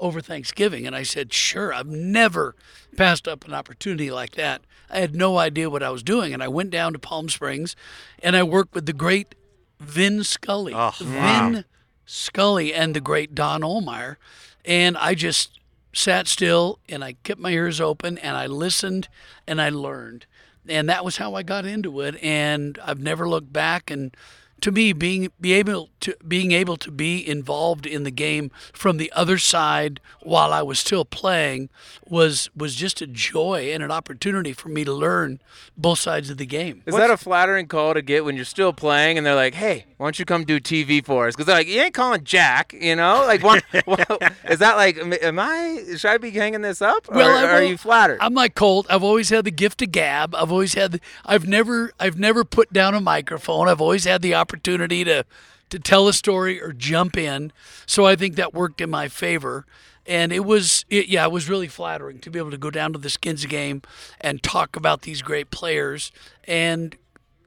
[0.00, 0.84] over Thanksgiving?
[0.84, 1.72] And I said, Sure.
[1.72, 2.56] I've never
[2.96, 4.62] passed up an opportunity like that.
[4.90, 6.34] I had no idea what I was doing.
[6.34, 7.76] And I went down to Palm Springs
[8.20, 9.36] and I worked with the great
[9.78, 10.72] Vin Scully.
[10.74, 11.64] Oh, Vin
[12.04, 14.16] Scully and the great Don Ohlmeyer.
[14.64, 15.60] And I just
[15.92, 19.08] sat still and I kept my ears open and I listened
[19.46, 20.26] and I learned.
[20.66, 22.16] And that was how I got into it.
[22.22, 23.88] And I've never looked back.
[23.88, 24.16] And
[24.60, 28.96] to me, being be able to being able to be involved in the game from
[28.96, 31.68] the other side while I was still playing
[32.08, 35.40] was was just a joy and an opportunity for me to learn
[35.76, 36.82] both sides of the game.
[36.86, 39.86] Is that a flattering call to get when you're still playing and they're like, "Hey,
[39.96, 42.72] why don't you come do TV for us?" Because they're like, "You ain't calling Jack,"
[42.72, 43.24] you know?
[43.26, 45.84] Like, what, well, is that like, am- am I?
[45.96, 47.08] Should I be hanging this up?
[47.08, 48.18] Or Well, I are you flattered?
[48.20, 48.86] I'm like Colt.
[48.90, 50.34] I've always had the gift of gab.
[50.34, 50.92] I've always had.
[50.92, 51.92] The, I've never.
[52.00, 53.68] I've never put down a microphone.
[53.68, 55.24] I've always had the opportunity to,
[55.70, 57.52] to tell a story or jump in.
[57.86, 59.66] So I think that worked in my favor.
[60.06, 62.94] And it was, it, yeah, it was really flattering to be able to go down
[62.94, 63.82] to the Skins game
[64.20, 66.10] and talk about these great players
[66.44, 66.96] and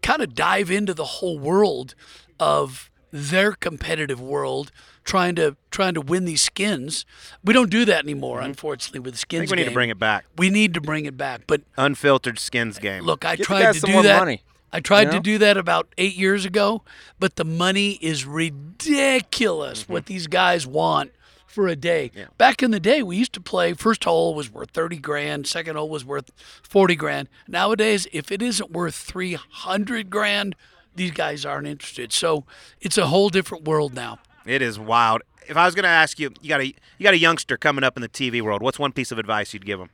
[0.04, 1.96] kind of dive into the whole world
[2.40, 4.72] of their competitive world,
[5.04, 7.06] trying to trying to win these skins.
[7.44, 8.50] We don't do that anymore, mm-hmm.
[8.52, 9.42] unfortunately, with the I skins.
[9.50, 10.26] think we need to bring it back.
[10.38, 11.42] We need to bring it back.
[11.48, 13.04] But Unfiltered skins game.
[13.04, 14.20] look, I Get the tried guys to some do more that.
[14.20, 14.44] money,
[14.74, 15.12] I tried you know?
[15.14, 16.84] to do that about eight years ago,
[17.20, 19.84] but the money is ridiculous.
[19.84, 19.94] Mm-hmm.
[19.94, 21.12] What these guys want
[21.46, 22.12] for a day.
[22.38, 23.74] Back in the day, we used to play.
[23.74, 25.48] First hole was worth thirty grand.
[25.48, 26.32] Second hole was worth
[26.64, 27.28] forty grand.
[27.48, 30.56] Nowadays, if it isn't worth three hundred grand,
[30.96, 32.14] these guys aren't interested.
[32.14, 32.46] So
[32.80, 34.20] it's a whole different world now.
[34.46, 35.22] It is wild.
[35.48, 37.84] If I was going to ask you, you got a you got a youngster coming
[37.84, 38.62] up in the TV world.
[38.62, 39.90] What's one piece of advice you'd give him?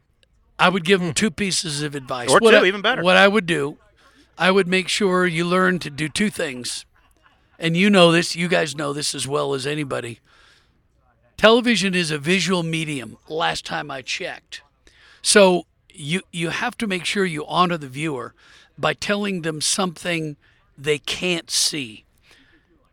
[0.59, 2.29] I would give them two pieces of advice.
[2.29, 3.03] Or What two, I- even better.
[3.03, 3.77] What I would do,
[4.37, 6.85] I would make sure you learn to do two things.
[7.59, 10.19] And you know this, you guys know this as well as anybody.
[11.37, 14.61] Television is a visual medium, last time I checked.
[15.21, 18.33] So you you have to make sure you honor the viewer
[18.77, 20.37] by telling them something
[20.77, 22.05] they can't see.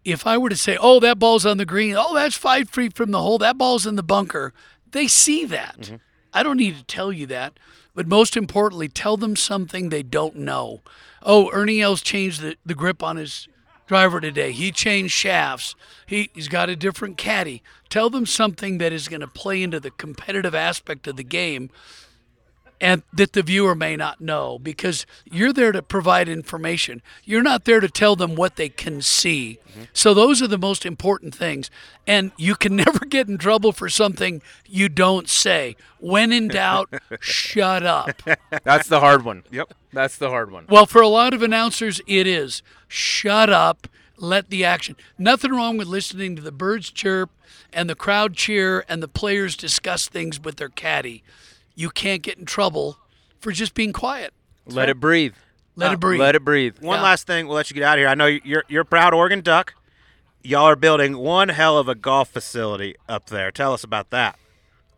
[0.05, 1.95] If I were to say, "Oh, that ball's on the green.
[1.97, 3.39] Oh, that's 5 feet from the hole.
[3.39, 4.53] That ball's in the bunker."
[4.91, 5.81] They see that.
[5.81, 5.97] Mm-hmm.
[6.33, 7.59] I don't need to tell you that.
[7.95, 10.83] But most importantly, tell them something they don't know.
[11.25, 13.49] Oh, Ernie Els changed the, the grip on his
[13.87, 14.53] driver today.
[14.53, 15.75] He changed shafts.
[16.07, 17.63] He, he's got a different caddy.
[17.89, 21.71] Tell them something that is going to play into the competitive aspect of the game
[22.85, 27.01] and that the viewer may not know because you're there to provide information.
[27.25, 29.59] You're not there to tell them what they can see.
[29.71, 29.85] Mm-hmm.
[29.95, 31.71] So those are the most important things.
[32.07, 35.77] And you can never get in trouble for something you don't say.
[35.99, 38.21] When in doubt, shut up.
[38.65, 39.45] That's the hard one.
[39.51, 39.73] Yep.
[39.95, 40.67] That's the hard one.
[40.69, 44.95] Well, for a lot of announcers, it is shut up, let the action.
[45.17, 47.31] Nothing wrong with listening to the birds chirp
[47.73, 51.23] and the crowd cheer and the players discuss things with their caddy.
[51.75, 52.99] You can't get in trouble
[53.41, 54.33] for just being quiet.
[54.67, 55.35] Let it breathe.
[55.77, 56.21] Let it breathe.
[56.21, 56.79] Let it breathe.
[56.79, 57.03] One Yeah.
[57.03, 58.09] last thing, we'll let you get out of here.
[58.09, 59.75] I know you're you're a proud Oregon Duck.
[60.43, 63.51] Y'all are building one hell of a golf facility up there.
[63.51, 64.39] Tell us about that.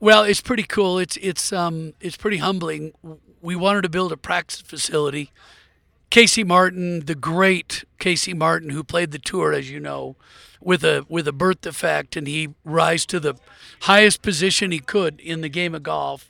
[0.00, 0.98] Well, it's pretty cool.
[0.98, 2.92] It's it's um it's pretty humbling.
[3.40, 5.32] We wanted to build a practice facility.
[6.10, 10.16] Casey Martin, the great Casey Martin, who played the tour, as you know,
[10.60, 13.34] with a with a birth defect, and he rise to the
[13.82, 16.28] highest position he could in the game of golf.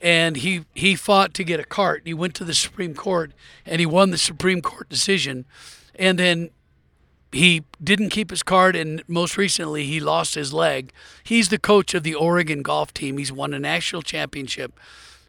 [0.00, 2.02] And he he fought to get a cart.
[2.04, 3.32] He went to the Supreme Court,
[3.66, 5.44] and he won the Supreme Court decision.
[5.96, 6.50] And then
[7.32, 10.92] he didn't keep his card and most recently he lost his leg.
[11.22, 13.18] He's the coach of the Oregon golf team.
[13.18, 14.72] He's won a national championship.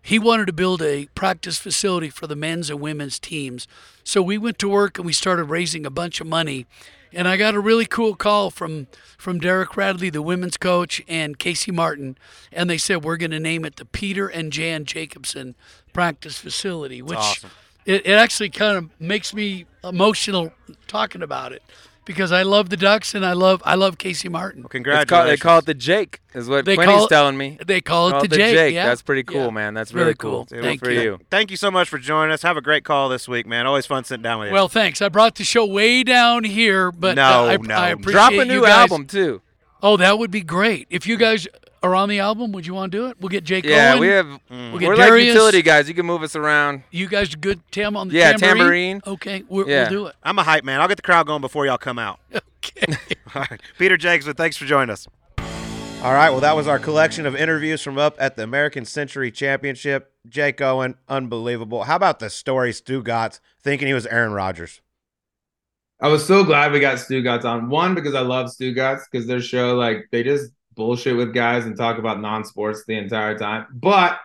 [0.02, 3.68] He wanted to build a practice facility for the men's and women's teams.
[4.04, 6.66] So we went to work and we started raising a bunch of money.
[7.14, 8.88] And I got a really cool call from
[9.18, 12.18] from Derek Radley, the women's coach, and Casey Martin,
[12.52, 15.56] and they said we're going to name it the Peter and Jan Jacobsen
[15.92, 17.50] Practice Facility, which awesome.
[17.86, 20.54] it, it actually kind of makes me emotional
[20.88, 21.64] talking about it
[22.10, 24.64] because I love the Ducks and I love I love Casey Martin.
[24.64, 25.10] Well, congratulations.
[25.12, 27.60] called, they call it the Jake, is what They Quinny's call it- telling me.
[27.64, 28.56] They call it Call the, it the Jake.
[28.56, 28.74] Jake.
[28.74, 28.88] Yeah.
[28.88, 29.50] That's pretty cool, Yeah.
[29.52, 29.74] man.
[29.76, 30.46] That's Very really cool.
[30.48, 30.60] cool.
[30.62, 31.02] Thank for you.
[31.02, 31.20] you.
[31.30, 32.42] Thank you so much for joining us.
[32.42, 33.68] Have a great call this week, man.
[33.68, 34.54] Always fun sitting down with you.
[34.56, 35.04] Well, thanks.
[35.04, 37.76] I brought the show way down here, but No, uh, I, no.
[37.76, 38.90] I appreciate Drop a you new guys.
[38.92, 39.42] album too.
[39.84, 40.88] Oh, that would be great.
[40.90, 41.48] If you guys
[41.82, 43.18] are on the album, would you want to do it?
[43.20, 44.00] We'll get Jake Yeah, Owen.
[44.02, 44.28] we have.
[44.28, 45.88] We'll mm, get We're like utility guys.
[45.88, 46.84] You can move us around.
[46.92, 49.00] You guys good, Tim, on the Yeah, tambourine?
[49.00, 49.02] tambourine.
[49.08, 49.82] Okay, we're, Yeah.
[49.84, 50.16] we'll do it.
[50.24, 50.82] I'm a hype man.
[50.82, 52.20] I'll get the crowd going before y'all come out.
[52.62, 52.94] Okay.
[53.36, 53.62] All right.
[53.78, 55.08] Peter Jacobsen, thanks for joining us.
[56.02, 59.32] All right, well, that was our collection of interviews from up at the American Century
[59.32, 60.12] Championship.
[60.28, 61.86] Jake Owen, unbelievable.
[61.86, 64.82] How about the story Stu got thinking he was Aaron Rodgers?
[66.02, 67.70] I was so glad we got Stugotz on.
[67.70, 71.76] One, because I love Stugotz because their show, like, they just bullshit with guys and
[71.76, 73.68] talk about non sports the entire time.
[73.72, 74.18] But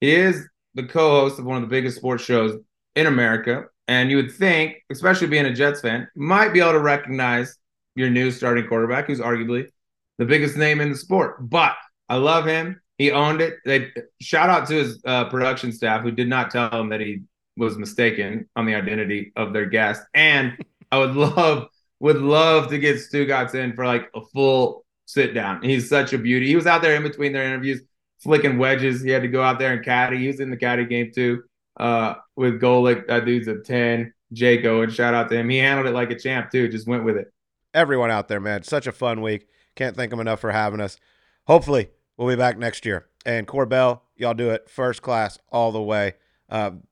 [0.00, 2.58] he is the co host of one of the biggest sports shows
[2.96, 3.66] in America.
[3.86, 7.56] And you would think, especially being a Jets fan, might be able to recognize
[7.94, 9.68] your new starting quarterback, who's arguably
[10.16, 11.48] the biggest name in the sport.
[11.48, 11.74] But
[12.08, 12.80] I love him.
[12.96, 13.56] He owned it.
[13.66, 17.22] They shout out to his uh, production staff who did not tell him that he
[17.58, 20.02] was mistaken on the identity of their guest.
[20.14, 20.56] And
[20.90, 21.68] I would love
[22.00, 25.62] would love to get Stugotz in for like a full sit down.
[25.62, 26.46] He's such a beauty.
[26.46, 27.80] He was out there in between their interviews,
[28.18, 29.02] flicking wedges.
[29.02, 30.18] He had to go out there and caddy.
[30.18, 31.42] He was in the caddy game too.
[31.78, 34.12] Uh, with Golic, that dude's a ten.
[34.34, 35.48] Jake Owen, shout out to him.
[35.48, 36.68] He handled it like a champ too.
[36.68, 37.32] Just went with it.
[37.72, 39.48] Everyone out there, man, such a fun week.
[39.76, 40.98] Can't thank them enough for having us.
[41.46, 43.06] Hopefully, we'll be back next year.
[43.24, 46.14] And Corbell, y'all do it first class all the way.
[46.50, 46.82] Um,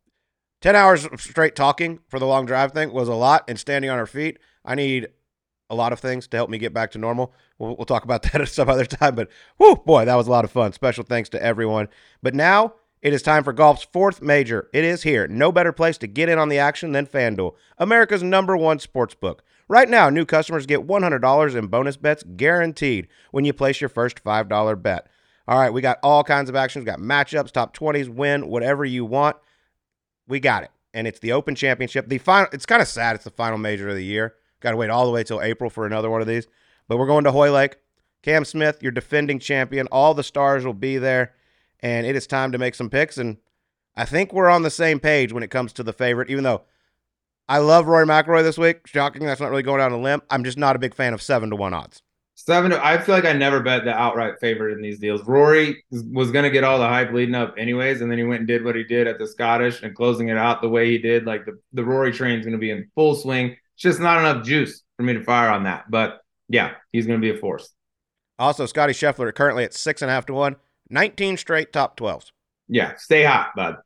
[0.62, 3.90] 10 hours of straight talking for the long drive thing was a lot, and standing
[3.90, 4.38] on our feet.
[4.64, 5.08] I need
[5.68, 7.32] a lot of things to help me get back to normal.
[7.58, 9.14] We'll, we'll talk about that at some other time.
[9.14, 10.72] But whoo, boy, that was a lot of fun.
[10.72, 11.88] Special thanks to everyone.
[12.22, 14.68] But now It is time for golf's fourth major.
[14.72, 15.28] It is here.
[15.28, 19.14] No better place to get in on the action than FanDuel, America's number one sports
[19.14, 19.42] book.
[19.68, 24.24] Right now, new customers get $100 in bonus bets guaranteed when you place your first
[24.24, 25.08] $5 bet.
[25.46, 26.82] All right, we got all kinds of actions.
[26.82, 29.36] We got matchups, top 20s, win, whatever you want.
[30.26, 30.70] We got it.
[30.94, 32.08] And it's the Open Championship.
[32.08, 34.34] The final it's kind of sad it's the final major of the year.
[34.60, 36.46] Got to wait all the way till April for another one of these.
[36.88, 37.76] But we're going to Hoylake.
[38.22, 39.86] Cam Smith, your defending champion.
[39.92, 41.34] All the stars will be there
[41.80, 43.18] and it is time to make some picks.
[43.18, 43.36] And
[43.96, 46.62] I think we're on the same page when it comes to the favorite, even though
[47.48, 48.86] I love Rory McIlroy this week.
[48.86, 50.22] Shocking, that's not really going down a limb.
[50.30, 52.02] I'm just not a big fan of seven to one odds.
[52.34, 52.70] Seven.
[52.70, 55.22] To, I feel like I never bet the outright favorite in these deals.
[55.26, 58.40] Rory was going to get all the hype leading up, anyways, and then he went
[58.40, 60.98] and did what he did at the Scottish and closing it out the way he
[60.98, 61.24] did.
[61.24, 63.56] Like the the Rory train is going to be in full swing.
[63.76, 65.90] It's just not enough juice for me to fire on that.
[65.90, 67.70] But yeah, he's going to be a force.
[68.38, 70.56] Also, Scotty Scheffler currently at six and a half to one.
[70.88, 72.30] 19 straight top 12s.
[72.68, 73.76] Yeah, stay hot, bud.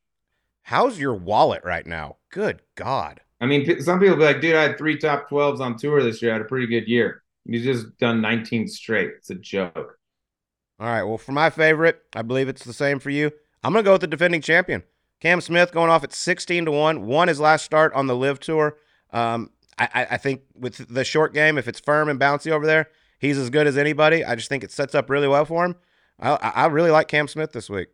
[0.63, 2.19] How's your wallet right now?
[2.31, 3.21] Good God.
[3.41, 6.23] I mean, some people be like, dude, I had three top 12s on tour this
[6.23, 6.31] year.
[6.31, 7.23] I had a pretty good year.
[7.45, 9.11] You just done 19 straight.
[9.17, 9.99] It's a joke.
[10.79, 11.03] All right.
[11.03, 13.33] Well, for my favorite, I believe it's the same for you.
[13.65, 14.85] I'm going to go with the defending champion.
[15.21, 18.41] Cam Smith going off at 16 to 1, won his last start on the LIV
[18.41, 18.77] Tour.
[19.13, 22.89] Um, I, I think with the short game, if it's firm and bouncy over there,
[23.19, 24.25] he's as good as anybody.
[24.25, 25.77] I just think it sets up really well for him.
[26.21, 27.89] I, I really like Cam Smith this week.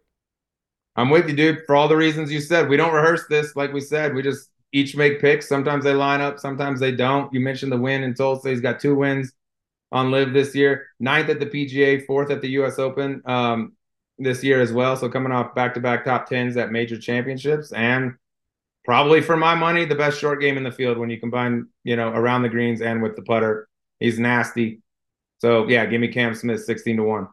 [0.96, 1.64] I'm with you, dude.
[1.66, 3.54] For all the reasons you said, we don't rehearse this.
[3.54, 5.48] Like we said, we just each make picks.
[5.48, 7.32] Sometimes they line up, sometimes they don't.
[7.32, 8.50] You mentioned the win in Tulsa.
[8.50, 9.32] He's got two wins
[9.92, 12.78] on LIV this year, ninth at the PGA, fourth at the U.S.
[12.78, 13.74] Open um,
[14.18, 14.96] this year as well.
[14.96, 18.14] So coming off back-to-back top tens at major championships, and
[18.86, 21.96] probably for my money, the best short game in the field when you combine, you
[21.96, 23.68] know, around the greens and with the putter.
[24.00, 24.80] He's nasty.
[25.38, 27.28] So yeah, give me Cam Smith sixteen to one.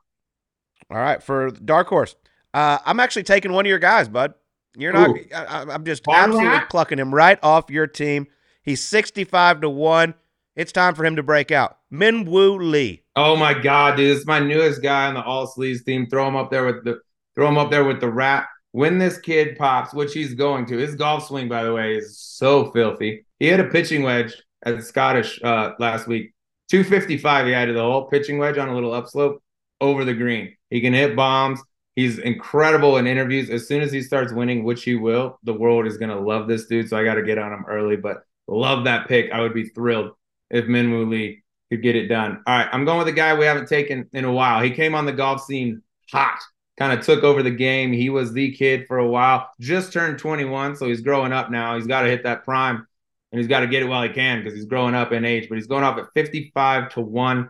[0.91, 2.15] All right, for dark horse,
[2.53, 4.33] uh, I'm actually taking one of your guys, bud.
[4.75, 5.15] You're not.
[5.33, 8.27] I, am just absolutely plucking him right off your team.
[8.63, 10.15] He's 65 to one.
[10.55, 11.77] It's time for him to break out.
[11.91, 13.03] Min Woo Lee.
[13.15, 14.11] Oh my God, dude!
[14.11, 16.07] This is my newest guy on the all sleeves team.
[16.09, 16.99] Throw him up there with the
[17.35, 18.47] throw him up there with the rat.
[18.73, 22.17] When this kid pops, which he's going to, his golf swing, by the way, is
[22.17, 23.25] so filthy.
[23.39, 24.33] He had a pitching wedge
[24.65, 26.33] at Scottish uh, last week.
[26.69, 29.43] 255 he to the whole pitching wedge on a little upslope
[29.79, 30.55] over the green.
[30.71, 31.61] He can hit bombs.
[31.95, 33.51] He's incredible in interviews.
[33.51, 36.65] As soon as he starts winning, which he will, the world is gonna love this
[36.65, 36.89] dude.
[36.89, 37.95] So I got to get on him early.
[37.95, 39.31] But love that pick.
[39.31, 40.13] I would be thrilled
[40.49, 42.41] if Min Woo Lee could get it done.
[42.47, 44.63] All right, I'm going with a guy we haven't taken in a while.
[44.63, 46.39] He came on the golf scene hot,
[46.77, 47.91] kind of took over the game.
[47.91, 49.49] He was the kid for a while.
[49.59, 51.75] Just turned 21, so he's growing up now.
[51.75, 52.87] He's got to hit that prime,
[53.31, 55.49] and he's got to get it while he can because he's growing up in age.
[55.49, 57.49] But he's going off at 55 to one.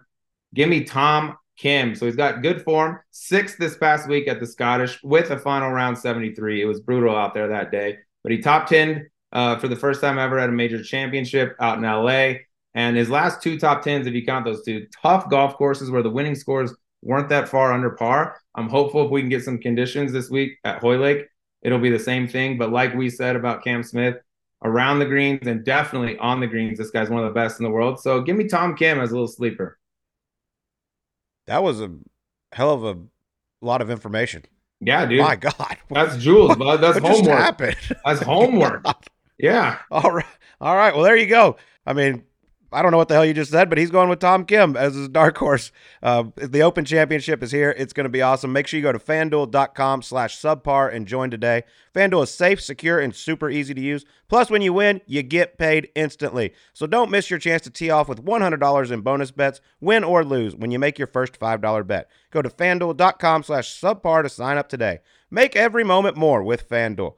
[0.54, 1.96] Give me Tom Kim.
[1.96, 3.00] So he's got good form.
[3.12, 6.62] Sixth this past week at the Scottish with a final round 73.
[6.62, 10.02] It was brutal out there that day, but he top 10 uh, for the first
[10.02, 12.40] time ever at a major championship out in LA.
[12.76, 16.02] And his last two top 10s, if you count those two, tough golf courses where
[16.02, 18.40] the winning scores weren't that far under par.
[18.56, 21.28] I'm hopeful if we can get some conditions this week at Hoylake,
[21.62, 22.58] it'll be the same thing.
[22.58, 24.18] But like we said about Cam Smith,
[24.64, 27.66] around the greens and definitely on the greens, this guy's one of the best in
[27.66, 28.00] the world.
[28.00, 29.78] So give me Tom Kim as a little sleeper.
[31.48, 31.92] That was a
[32.54, 32.98] hell of a
[33.66, 34.44] lot of information.
[34.80, 35.22] Yeah, dude.
[35.22, 36.78] My God, that's Jules, bud.
[36.78, 37.26] That's what homework.
[37.26, 37.76] Just happened?
[38.06, 38.86] That's homework.
[39.38, 39.80] yeah.
[39.92, 40.26] All right.
[40.62, 40.94] All right.
[40.94, 41.58] Well, there you go.
[41.86, 42.24] I mean,
[42.74, 44.76] I don't know what the hell you just said, but he's going with Tom Kim
[44.76, 45.72] as his dark horse.
[46.02, 47.74] Uh, the Open Championship is here.
[47.78, 48.52] It's going to be awesome.
[48.52, 51.64] Make sure you go to fanduel.com slash subpar and join today.
[51.94, 54.04] FanDuel is safe, secure, and super easy to use.
[54.28, 56.54] Plus, when you win, you get paid instantly.
[56.74, 60.26] So don't miss your chance to tee off with $100 in bonus bets, win or
[60.26, 62.10] lose, when you make your first $5 bet.
[62.32, 65.00] Go to fanduel.com slash subpar to sign up today.
[65.30, 67.16] Make every moment more with FanDuel.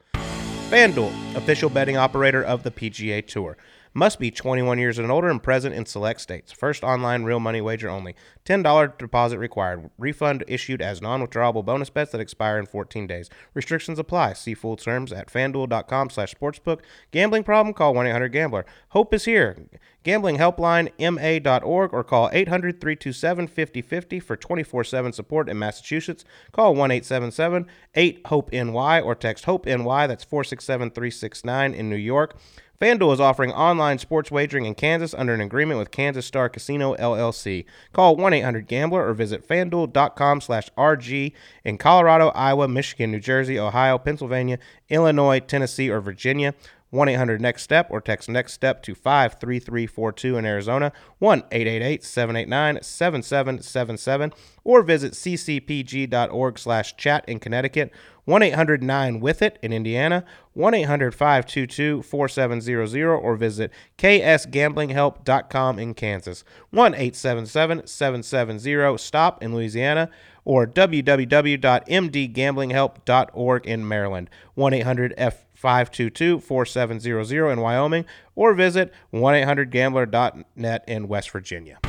[0.69, 3.55] FanDuel, official betting operator of the PGA Tour.
[3.97, 6.51] Must be 21 years and older and present in select states.
[6.51, 8.13] First online real money wager only.
[8.43, 9.89] $10 deposit required.
[9.97, 13.29] Refund issued as non-withdrawable bonus bets that expire in 14 days.
[13.53, 14.33] Restrictions apply.
[14.33, 16.81] See full terms at fanduel.com slash sportsbook.
[17.11, 17.73] Gambling problem?
[17.73, 18.65] Call 1-800-GAMBLER.
[18.89, 19.55] Hope is here.
[20.03, 26.25] Gambling helpline ma.org or call 800-327-5050 for 24-7 support in Massachusetts.
[26.51, 30.07] Call 1-877-8-HOPE-NY or text HOPE-NY.
[30.07, 32.35] That's 467-369 in New York.
[32.79, 36.93] FanDuel is offering online sports wagering in Kansas under an agreement with Kansas Star Casino
[36.95, 37.63] LLC.
[37.93, 41.31] Call 1-800-GAMBLER or visit fanduel.com slash RG
[41.63, 44.59] in Colorado, Iowa, Michigan, New Jersey, Ohio, Pennsylvania,
[44.89, 46.53] Illinois, Tennessee, or Virginia.
[46.95, 52.81] 1 800 Next Step or text Next Step to 53342 in Arizona, 1 888 789
[52.81, 54.31] 7777,
[54.63, 57.91] or visit ccpg.org slash chat in Connecticut,
[58.23, 60.23] 1 800 9 with it in Indiana,
[60.53, 70.09] 1 800 522 4700, or visit ksgamblinghelp.com in Kansas, 1 877 770 STOP in Louisiana,
[70.45, 78.05] or www.mdgamblinghelp.org in Maryland, 1 800 F 522 4700 in Wyoming,
[78.35, 81.79] or visit 1 800 gambler.net in West Virginia.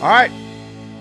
[0.00, 0.30] All right,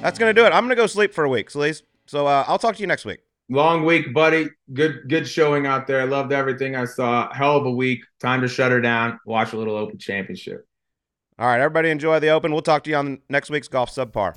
[0.01, 0.49] that's going to do it.
[0.49, 1.83] I'm going to go sleep for a week, Sleaze.
[2.07, 3.19] So uh, I'll talk to you next week.
[3.49, 4.49] Long week, buddy.
[4.73, 6.07] Good good showing out there.
[6.07, 7.31] Loved everything I saw.
[7.31, 8.03] Hell of a week.
[8.19, 9.19] Time to shut her down.
[9.27, 10.65] Watch a little Open Championship.
[11.37, 12.51] All right, everybody enjoy the Open.
[12.51, 14.35] We'll talk to you on next week's Golf Subpar.